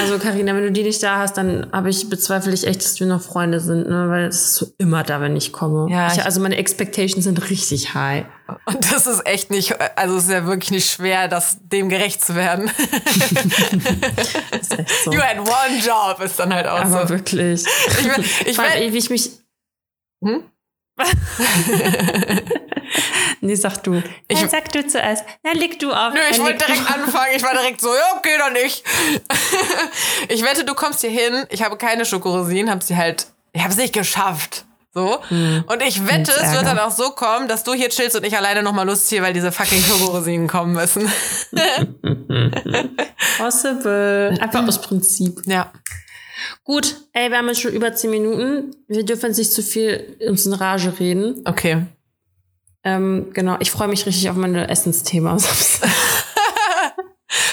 Also, 0.00 0.18
Karina, 0.18 0.54
wenn 0.54 0.64
du 0.64 0.72
die 0.72 0.82
nicht 0.82 1.02
da 1.02 1.18
hast, 1.18 1.36
dann 1.36 1.68
habe 1.72 1.90
ich, 1.90 2.08
bezweifle 2.08 2.52
ich 2.52 2.66
echt, 2.66 2.82
dass 2.84 2.98
wir 2.98 3.06
noch 3.06 3.20
Freunde 3.22 3.60
sind, 3.60 3.88
ne? 3.88 4.08
Weil 4.08 4.24
es 4.24 4.36
ist 4.46 4.54
so 4.56 4.66
immer 4.78 5.04
da, 5.04 5.20
wenn 5.20 5.36
ich 5.36 5.52
komme. 5.52 5.90
Ja, 5.90 6.08
ich, 6.08 6.18
ich- 6.18 6.24
also 6.24 6.40
meine 6.40 6.56
Expectations 6.56 7.24
sind 7.24 7.50
richtig 7.50 7.94
high. 7.94 8.24
Und 8.66 8.92
das 8.92 9.06
ist 9.06 9.26
echt 9.26 9.50
nicht, 9.50 9.80
also 9.96 10.16
es 10.16 10.24
ist 10.24 10.30
ja 10.30 10.44
wirklich 10.46 10.70
nicht 10.70 10.90
schwer, 10.90 11.28
das, 11.28 11.56
dem 11.60 11.88
gerecht 11.88 12.24
zu 12.24 12.34
werden. 12.34 12.70
So. 15.04 15.12
You 15.12 15.20
had 15.20 15.38
one 15.38 15.78
job, 15.84 16.20
ist 16.24 16.38
dann 16.38 16.52
halt 16.54 16.66
auch 16.66 16.80
Aber 16.80 17.02
so. 17.06 17.08
wirklich. 17.10 17.64
Ich, 17.98 18.04
will- 18.04 18.24
ich 18.46 18.58
Weil, 18.58 18.80
will, 18.80 18.92
wie 18.92 18.98
ich 18.98 19.10
mich. 19.10 19.30
Hm? 20.24 20.44
nee, 23.40 23.54
sag 23.54 23.82
du. 23.82 24.02
Ich- 24.28 24.40
Nein, 24.40 24.48
sag 24.50 24.70
du 24.72 24.86
zuerst. 24.86 25.24
Na, 25.42 25.52
leg 25.52 25.78
du 25.78 25.92
auf. 25.92 26.12
Nö, 26.14 26.20
ich 26.30 26.38
wollte 26.40 26.58
du 26.58 26.72
direkt 26.72 26.90
anfangen. 26.90 27.32
Ich 27.36 27.42
war 27.42 27.52
direkt 27.52 27.80
so, 27.80 27.88
ja, 27.94 28.16
okay, 28.16 28.36
dann 28.38 28.52
nicht. 28.52 28.84
ich 30.28 30.42
wette, 30.44 30.64
du 30.64 30.74
kommst 30.74 31.00
hier 31.00 31.10
hin. 31.10 31.46
Ich 31.50 31.62
habe 31.62 31.76
keine 31.76 32.04
Schokorosinen, 32.04 32.70
habe 32.70 32.84
sie 32.84 32.96
halt, 32.96 33.26
ich 33.52 33.62
habe 33.62 33.72
es 33.72 33.78
nicht 33.78 33.92
geschafft. 33.94 34.64
So. 34.94 35.18
Hm. 35.28 35.64
Und 35.66 35.82
ich 35.82 36.06
wette, 36.06 36.32
es 36.32 36.52
wird 36.52 36.66
dann 36.66 36.78
auch 36.78 36.90
so 36.90 37.10
kommen, 37.10 37.48
dass 37.48 37.64
du 37.64 37.72
hier 37.72 37.88
chillst 37.88 38.14
und 38.14 38.24
ich 38.24 38.36
alleine 38.36 38.62
nochmal 38.62 38.86
Lust 38.86 39.08
hier, 39.08 39.22
weil 39.22 39.32
diese 39.32 39.50
fucking 39.50 39.82
Turbo-Rosinen 39.82 40.48
kommen 40.48 40.74
müssen. 40.74 41.10
Possible. 43.38 44.36
Einfach 44.40 44.66
aus 44.66 44.80
Prinzip. 44.80 45.40
ja. 45.46 45.72
Gut, 46.64 46.96
ey, 47.12 47.30
wir 47.30 47.38
haben 47.38 47.48
jetzt 47.48 47.60
schon 47.60 47.72
über 47.72 47.94
zehn 47.94 48.10
Minuten. 48.10 48.74
Wir 48.86 49.04
dürfen 49.04 49.26
jetzt 49.26 49.38
nicht 49.38 49.52
zu 49.52 49.62
viel 49.62 50.18
uns 50.28 50.44
in 50.44 50.52
Rage 50.52 50.92
reden. 50.98 51.42
Okay. 51.44 51.86
Ähm, 52.84 53.30
genau, 53.32 53.56
ich 53.60 53.70
freue 53.70 53.88
mich 53.88 54.06
richtig 54.06 54.28
auf 54.28 54.36
meine 54.36 54.68
Essensthema. 54.68 55.38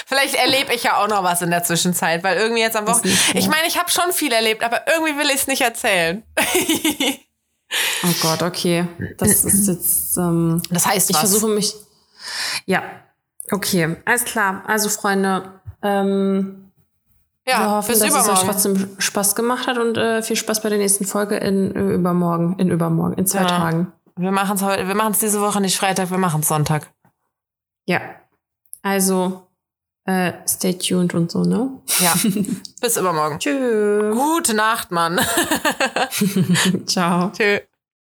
Vielleicht 0.06 0.34
erlebe 0.34 0.74
ich 0.74 0.82
ja 0.82 0.98
auch 0.98 1.08
noch 1.08 1.22
was 1.22 1.40
in 1.40 1.50
der 1.50 1.62
Zwischenzeit, 1.62 2.24
weil 2.24 2.36
irgendwie 2.36 2.62
jetzt 2.62 2.76
am 2.76 2.86
Wochenende. 2.86 3.16
Ich 3.34 3.46
meine, 3.48 3.66
ich 3.66 3.78
habe 3.78 3.90
schon 3.90 4.12
viel 4.12 4.32
erlebt, 4.32 4.62
aber 4.64 4.82
irgendwie 4.88 5.16
will 5.16 5.28
ich 5.28 5.36
es 5.36 5.46
nicht 5.46 5.62
erzählen. 5.62 6.24
oh 8.04 8.14
Gott, 8.22 8.42
okay. 8.42 8.86
Das 9.18 9.44
ist 9.44 9.68
jetzt. 9.68 10.16
Ähm, 10.16 10.60
Das 10.70 10.86
heißt 10.86 11.10
ich 11.10 11.14
was. 11.16 11.20
versuche 11.30 11.48
mich. 11.48 11.74
Ja, 12.66 12.82
okay, 13.50 13.96
alles 14.04 14.24
klar. 14.24 14.62
Also, 14.66 14.88
Freunde, 14.88 15.60
ähm, 15.82 16.70
wir 17.44 17.54
ja, 17.54 17.70
hoffen, 17.76 17.88
bis 17.88 18.00
dass 18.00 18.08
es 18.08 18.14
euch 18.14 18.20
übermorgen. 18.24 18.46
trotzdem 18.48 18.88
Spaß 18.98 19.34
gemacht 19.34 19.66
hat 19.66 19.78
und 19.78 19.96
äh, 19.96 20.22
viel 20.22 20.36
Spaß 20.36 20.62
bei 20.62 20.68
der 20.68 20.78
nächsten 20.78 21.04
Folge 21.06 21.36
in 21.36 21.74
äh, 21.74 21.94
übermorgen, 21.94 22.56
in 22.58 22.70
übermorgen, 22.70 23.14
in 23.14 23.26
zwei 23.26 23.40
Ja. 23.42 23.46
Tagen. 23.46 23.92
Wir 24.16 24.32
machen 24.32 24.56
es 24.56 24.62
heute, 24.62 24.86
wir 24.86 24.94
machen 24.94 25.12
es 25.12 25.20
diese 25.20 25.40
Woche 25.40 25.60
nicht 25.62 25.78
Freitag, 25.78 26.10
wir 26.10 26.18
machen 26.18 26.42
es 26.42 26.48
Sonntag. 26.48 26.90
Ja. 27.86 28.00
Also, 28.82 29.46
äh, 30.10 30.32
stay 30.48 30.74
tuned 30.74 31.14
und 31.14 31.30
so, 31.30 31.42
ne? 31.42 31.70
Ja. 32.00 32.14
bis 32.80 32.96
übermorgen. 32.96 33.38
Tschüss. 33.38 34.14
Gute 34.14 34.54
Nacht, 34.54 34.90
Mann. 34.90 35.20
Ciao. 36.86 37.30
Tschö. 37.30 37.60